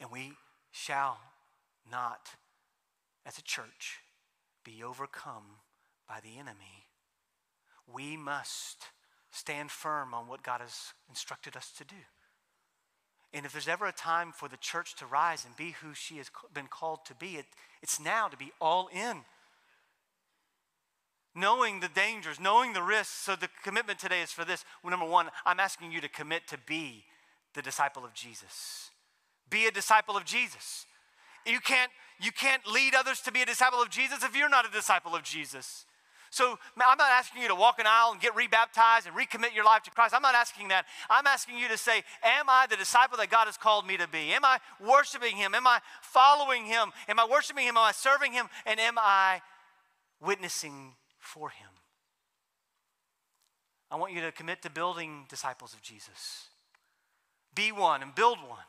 And 0.00 0.10
we 0.10 0.32
shall 0.70 1.18
not 1.90 2.30
as 3.26 3.38
a 3.38 3.42
church 3.42 4.00
be 4.64 4.82
overcome 4.82 5.60
by 6.08 6.20
the 6.20 6.38
enemy, 6.38 6.86
we 7.92 8.16
must 8.16 8.84
stand 9.30 9.70
firm 9.70 10.14
on 10.14 10.28
what 10.28 10.42
God 10.42 10.60
has 10.60 10.92
instructed 11.08 11.56
us 11.56 11.72
to 11.78 11.84
do. 11.84 11.96
And 13.34 13.46
if 13.46 13.52
there's 13.52 13.68
ever 13.68 13.86
a 13.86 13.92
time 13.92 14.32
for 14.32 14.48
the 14.48 14.58
church 14.58 14.94
to 14.96 15.06
rise 15.06 15.44
and 15.44 15.56
be 15.56 15.74
who 15.82 15.94
she 15.94 16.18
has 16.18 16.30
been 16.52 16.66
called 16.66 17.00
to 17.06 17.14
be, 17.14 17.36
it, 17.36 17.46
it's 17.82 17.98
now 17.98 18.28
to 18.28 18.36
be 18.36 18.52
all 18.60 18.88
in. 18.92 19.22
Knowing 21.34 21.80
the 21.80 21.88
dangers, 21.88 22.38
knowing 22.38 22.74
the 22.74 22.82
risks. 22.82 23.14
So 23.14 23.34
the 23.34 23.48
commitment 23.64 23.98
today 23.98 24.20
is 24.20 24.30
for 24.30 24.44
this. 24.44 24.66
Well, 24.82 24.90
number 24.90 25.06
one, 25.06 25.28
I'm 25.46 25.60
asking 25.60 25.92
you 25.92 26.02
to 26.02 26.08
commit 26.10 26.46
to 26.48 26.58
be 26.66 27.04
the 27.54 27.62
disciple 27.62 28.04
of 28.04 28.12
Jesus. 28.12 28.90
Be 29.48 29.66
a 29.66 29.70
disciple 29.70 30.14
of 30.14 30.26
Jesus. 30.26 30.84
You 31.46 31.60
can't, 31.60 31.90
you 32.22 32.30
can't 32.32 32.66
lead 32.66 32.94
others 32.94 33.20
to 33.22 33.32
be 33.32 33.42
a 33.42 33.46
disciple 33.46 33.82
of 33.82 33.90
Jesus 33.90 34.22
if 34.22 34.36
you're 34.36 34.48
not 34.48 34.66
a 34.66 34.70
disciple 34.70 35.14
of 35.14 35.22
Jesus. 35.22 35.86
So 36.30 36.58
I'm 36.78 36.96
not 36.96 37.10
asking 37.10 37.42
you 37.42 37.48
to 37.48 37.54
walk 37.54 37.78
an 37.78 37.84
aisle 37.86 38.12
and 38.12 38.20
get 38.20 38.34
rebaptized 38.34 39.06
and 39.06 39.14
recommit 39.14 39.54
your 39.54 39.66
life 39.66 39.82
to 39.82 39.90
Christ. 39.90 40.14
I'm 40.14 40.22
not 40.22 40.34
asking 40.34 40.68
that. 40.68 40.86
I'm 41.10 41.26
asking 41.26 41.58
you 41.58 41.68
to 41.68 41.76
say, 41.76 42.02
Am 42.22 42.48
I 42.48 42.66
the 42.70 42.76
disciple 42.76 43.18
that 43.18 43.28
God 43.28 43.44
has 43.46 43.58
called 43.58 43.86
me 43.86 43.98
to 43.98 44.08
be? 44.08 44.32
Am 44.32 44.42
I 44.42 44.58
worshiping 44.80 45.36
Him? 45.36 45.54
Am 45.54 45.66
I 45.66 45.80
following 46.00 46.64
Him? 46.64 46.90
Am 47.06 47.20
I 47.20 47.26
worshiping 47.30 47.64
Him? 47.64 47.76
Am 47.76 47.82
I 47.82 47.92
serving 47.92 48.32
Him? 48.32 48.46
And 48.64 48.80
am 48.80 48.94
I 48.96 49.42
witnessing 50.22 50.94
for 51.18 51.50
Him? 51.50 51.68
I 53.90 53.96
want 53.96 54.14
you 54.14 54.22
to 54.22 54.32
commit 54.32 54.62
to 54.62 54.70
building 54.70 55.26
disciples 55.28 55.74
of 55.74 55.82
Jesus. 55.82 56.46
Be 57.54 57.72
one 57.72 58.00
and 58.00 58.14
build 58.14 58.38
one. 58.38 58.64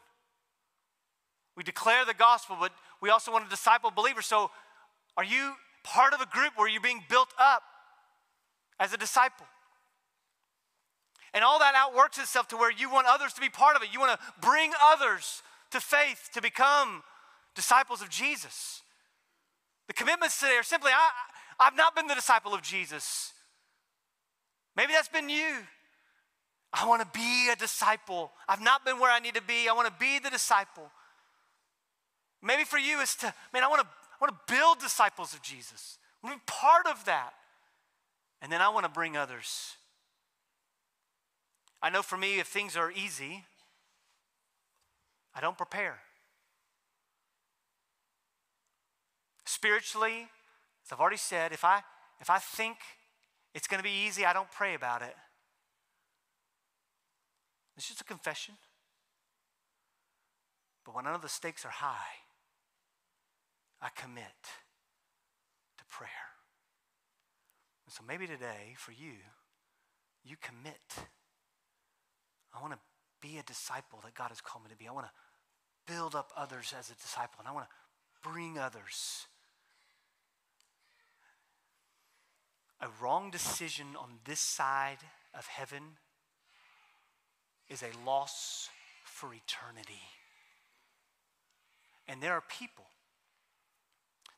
We 1.55 1.63
declare 1.63 2.05
the 2.05 2.13
gospel, 2.13 2.57
but 2.59 2.71
we 3.01 3.09
also 3.09 3.31
want 3.31 3.45
to 3.45 3.49
disciple 3.49 3.91
believers. 3.91 4.25
So, 4.25 4.49
are 5.17 5.23
you 5.23 5.53
part 5.83 6.13
of 6.13 6.21
a 6.21 6.25
group 6.25 6.53
where 6.55 6.67
you're 6.67 6.81
being 6.81 7.03
built 7.09 7.29
up 7.39 7.63
as 8.79 8.93
a 8.93 8.97
disciple? 8.97 9.45
And 11.33 11.43
all 11.43 11.59
that 11.59 11.73
outworks 11.75 12.17
itself 12.17 12.47
to 12.49 12.57
where 12.57 12.71
you 12.71 12.91
want 12.91 13.07
others 13.07 13.33
to 13.33 13.41
be 13.41 13.49
part 13.49 13.75
of 13.75 13.81
it. 13.81 13.89
You 13.91 13.99
want 13.99 14.19
to 14.19 14.25
bring 14.41 14.71
others 14.83 15.41
to 15.71 15.79
faith 15.79 16.29
to 16.33 16.41
become 16.41 17.03
disciples 17.55 18.01
of 18.01 18.09
Jesus. 18.09 18.81
The 19.87 19.93
commitments 19.93 20.39
today 20.39 20.55
are 20.57 20.63
simply 20.63 20.91
I, 20.91 21.09
I've 21.59 21.75
not 21.75 21.95
been 21.95 22.07
the 22.07 22.15
disciple 22.15 22.53
of 22.53 22.61
Jesus. 22.61 23.33
Maybe 24.75 24.93
that's 24.93 25.07
been 25.07 25.29
you. 25.29 25.57
I 26.71 26.87
want 26.87 27.01
to 27.01 27.19
be 27.19 27.49
a 27.51 27.55
disciple. 27.55 28.31
I've 28.47 28.61
not 28.61 28.83
been 28.83 28.99
where 28.99 29.11
I 29.11 29.19
need 29.19 29.35
to 29.35 29.43
be. 29.43 29.67
I 29.69 29.73
want 29.73 29.87
to 29.87 29.93
be 29.99 30.19
the 30.19 30.31
disciple. 30.31 30.91
Maybe 32.43 32.65
for 32.65 32.77
you 32.77 32.99
is 32.99 33.15
to, 33.15 33.34
man, 33.53 33.63
I 33.63 33.67
want 33.67 33.82
to, 33.82 33.88
I 33.88 34.17
want 34.19 34.34
to 34.34 34.53
build 34.53 34.79
disciples 34.79 35.34
of 35.34 35.41
Jesus. 35.41 35.97
I 36.21 36.27
want 36.27 36.39
to 36.39 36.45
be 36.45 36.60
part 36.60 36.86
of 36.88 37.06
that. 37.06 37.34
And 38.41 38.51
then 38.51 38.62
I 38.62 38.67
want 38.67 38.86
to 38.86 38.91
bring 38.91 39.15
others. 39.15 39.77
I 41.82 41.89
know 41.89 42.01
for 42.01 42.17
me, 42.17 42.39
if 42.39 42.47
things 42.47 42.75
are 42.75 42.91
easy, 42.91 43.45
I 45.34 45.39
don't 45.39 45.58
prepare. 45.58 45.99
Spiritually, 49.45 50.27
as 50.86 50.91
I've 50.91 50.99
already 50.99 51.17
said, 51.17 51.53
if 51.53 51.63
I 51.63 51.82
if 52.19 52.29
I 52.29 52.39
think 52.39 52.77
it's 53.53 53.67
going 53.67 53.79
to 53.79 53.84
be 53.84 54.06
easy, 54.06 54.25
I 54.25 54.34
don't 54.34 54.51
pray 54.51 54.75
about 54.75 55.01
it. 55.01 55.15
It's 57.75 57.88
just 57.88 58.01
a 58.01 58.06
confession. 58.06 58.56
But 60.86 60.95
when 60.95 61.08
I 61.08 61.12
know 61.12 61.17
the 61.17 61.29
stakes 61.29 61.65
are 61.65 61.69
high, 61.69 62.22
I 63.83 63.89
commit 63.95 64.23
to 65.77 65.83
prayer. 65.89 66.09
And 67.85 67.93
so 67.93 68.01
maybe 68.07 68.25
today, 68.25 68.75
for 68.77 68.93
you, 68.93 69.19
you 70.23 70.37
commit. 70.41 70.79
I 72.55 72.61
want 72.61 72.71
to 72.73 72.79
be 73.21 73.37
a 73.37 73.43
disciple 73.43 73.99
that 74.05 74.15
God 74.15 74.29
has 74.29 74.39
called 74.39 74.63
me 74.63 74.71
to 74.71 74.77
be. 74.77 74.87
I 74.87 74.93
want 74.93 75.07
to 75.07 75.93
build 75.93 76.15
up 76.15 76.31
others 76.37 76.73
as 76.77 76.89
a 76.89 76.95
disciple, 76.95 77.35
and 77.39 77.47
I 77.47 77.51
want 77.51 77.65
to 77.67 78.29
bring 78.29 78.57
others. 78.57 79.27
A 82.79 82.87
wrong 83.01 83.31
decision 83.31 83.87
on 83.99 84.19
this 84.23 84.39
side 84.39 84.99
of 85.37 85.47
heaven 85.47 85.83
is 87.67 87.83
a 87.83 87.91
loss 88.05 88.69
for 89.03 89.33
eternity. 89.33 90.01
And 92.07 92.21
there 92.21 92.33
are 92.33 92.43
people 92.47 92.85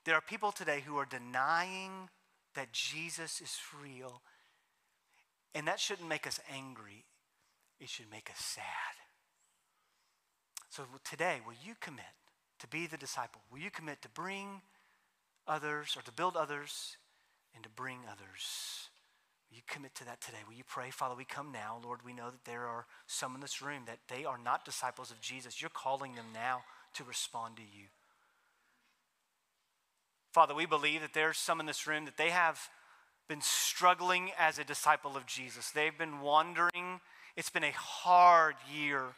there 0.05 0.15
are 0.15 0.21
people 0.21 0.51
today 0.51 0.83
who 0.85 0.97
are 0.97 1.05
denying 1.05 2.09
that 2.53 2.71
Jesus 2.71 3.41
is 3.41 3.57
real. 3.83 4.21
And 5.53 5.67
that 5.67 5.79
shouldn't 5.79 6.07
make 6.07 6.27
us 6.27 6.39
angry, 6.53 7.05
it 7.79 7.89
should 7.89 8.09
make 8.11 8.29
us 8.29 8.39
sad. 8.39 8.63
So 10.69 10.83
today, 11.09 11.39
will 11.45 11.55
you 11.65 11.73
commit 11.79 12.05
to 12.59 12.67
be 12.67 12.85
the 12.85 12.97
disciple? 12.97 13.41
Will 13.51 13.59
you 13.59 13.71
commit 13.71 14.01
to 14.01 14.09
bring 14.09 14.61
others 15.47 15.95
or 15.97 16.01
to 16.01 16.11
build 16.11 16.35
others 16.35 16.97
and 17.53 17.63
to 17.63 17.69
bring 17.69 17.99
others? 18.11 18.89
Will 19.49 19.57
you 19.57 19.63
commit 19.67 19.95
to 19.95 20.05
that 20.05 20.19
today? 20.21 20.39
Will 20.45 20.55
you 20.55 20.65
pray? 20.67 20.89
Father, 20.89 21.15
we 21.15 21.23
come 21.23 21.51
now. 21.51 21.79
Lord, 21.83 22.01
we 22.05 22.13
know 22.13 22.29
that 22.29 22.43
there 22.43 22.67
are 22.67 22.85
some 23.07 23.35
in 23.35 23.41
this 23.41 23.61
room 23.61 23.83
that 23.87 23.99
they 24.09 24.25
are 24.25 24.37
not 24.37 24.65
disciples 24.65 25.11
of 25.11 25.21
Jesus. 25.21 25.61
You're 25.61 25.69
calling 25.69 26.15
them 26.15 26.25
now 26.33 26.63
to 26.95 27.03
respond 27.05 27.55
to 27.57 27.63
you. 27.63 27.85
Father, 30.35 30.53
we 30.53 30.65
believe 30.65 30.99
that 30.99 31.13
there's 31.13 31.37
some 31.37 31.61
in 31.61 31.65
this 31.65 31.87
room 31.87 32.03
that 32.03 32.17
they 32.17 32.29
have 32.29 32.59
been 33.29 33.39
struggling 33.39 34.31
as 34.37 34.59
a 34.59 34.65
disciple 34.65 35.15
of 35.15 35.25
Jesus. 35.25 35.71
They've 35.71 35.97
been 35.97 36.19
wandering. 36.19 36.99
It's 37.37 37.49
been 37.49 37.63
a 37.63 37.71
hard 37.71 38.55
year. 38.69 39.15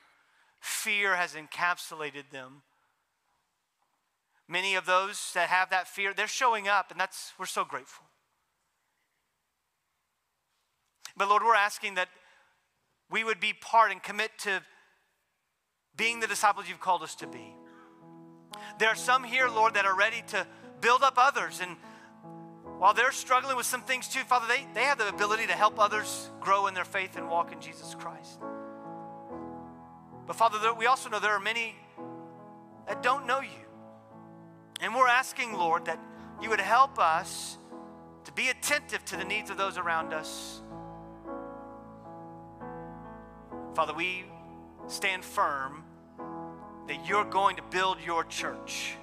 Fear 0.61 1.15
has 1.15 1.33
encapsulated 1.33 2.29
them. 2.31 2.61
Many 4.47 4.75
of 4.75 4.85
those 4.85 5.31
that 5.33 5.49
have 5.49 5.71
that 5.71 5.87
fear, 5.87 6.13
they're 6.13 6.27
showing 6.27 6.67
up, 6.67 6.91
and 6.91 6.99
that's 6.99 7.33
we're 7.39 7.47
so 7.47 7.65
grateful. 7.65 8.05
But 11.17 11.29
Lord, 11.29 11.41
we're 11.41 11.55
asking 11.55 11.95
that 11.95 12.09
we 13.09 13.23
would 13.23 13.39
be 13.39 13.53
part 13.53 13.91
and 13.91 14.03
commit 14.03 14.37
to 14.41 14.61
being 15.95 16.19
the 16.19 16.27
disciples 16.27 16.69
you've 16.69 16.79
called 16.79 17.01
us 17.01 17.15
to 17.15 17.25
be. 17.25 17.55
There 18.77 18.89
are 18.89 18.95
some 18.95 19.23
here, 19.23 19.49
Lord, 19.49 19.73
that 19.73 19.85
are 19.85 19.97
ready 19.97 20.23
to 20.27 20.45
build 20.81 21.03
up 21.03 21.15
others. 21.17 21.59
And 21.61 21.75
while 22.77 22.93
they're 22.93 23.11
struggling 23.11 23.57
with 23.57 23.65
some 23.65 23.81
things 23.81 24.07
too, 24.07 24.21
Father, 24.21 24.45
they, 24.47 24.65
they 24.73 24.83
have 24.83 24.97
the 24.97 25.07
ability 25.07 25.47
to 25.47 25.53
help 25.53 25.79
others 25.79 26.29
grow 26.39 26.67
in 26.67 26.73
their 26.73 26.85
faith 26.85 27.17
and 27.17 27.29
walk 27.29 27.51
in 27.51 27.59
Jesus 27.59 27.95
Christ. 27.95 28.39
But 30.25 30.35
Father, 30.35 30.73
we 30.73 30.85
also 30.85 31.09
know 31.09 31.19
there 31.19 31.31
are 31.31 31.39
many 31.39 31.75
that 32.87 33.01
don't 33.01 33.25
know 33.25 33.41
you. 33.41 33.65
And 34.81 34.93
we're 34.93 35.07
asking, 35.07 35.53
Lord, 35.53 35.85
that 35.85 35.99
you 36.41 36.49
would 36.49 36.61
help 36.61 36.99
us 36.99 37.57
to 38.25 38.31
be 38.33 38.49
attentive 38.49 39.03
to 39.05 39.17
the 39.17 39.23
needs 39.23 39.49
of 39.49 39.57
those 39.57 39.77
around 39.77 40.13
us. 40.13 40.61
Father, 43.73 43.93
we 43.93 44.25
stand 44.87 45.23
firm 45.23 45.83
that 46.87 47.07
you're 47.07 47.25
going 47.25 47.55
to 47.55 47.63
build 47.63 47.97
your 48.05 48.23
church. 48.23 48.95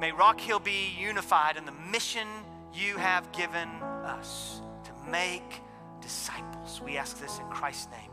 May 0.00 0.12
Rock 0.12 0.38
Hill 0.38 0.58
be 0.58 0.94
unified 0.98 1.56
in 1.56 1.64
the 1.64 1.72
mission 1.72 2.28
you 2.74 2.98
have 2.98 3.32
given 3.32 3.68
us 4.04 4.60
to 4.84 5.10
make 5.10 5.62
disciples. 6.02 6.82
We 6.84 6.98
ask 6.98 7.18
this 7.18 7.38
in 7.38 7.46
Christ's 7.46 7.88
name. 7.90 8.10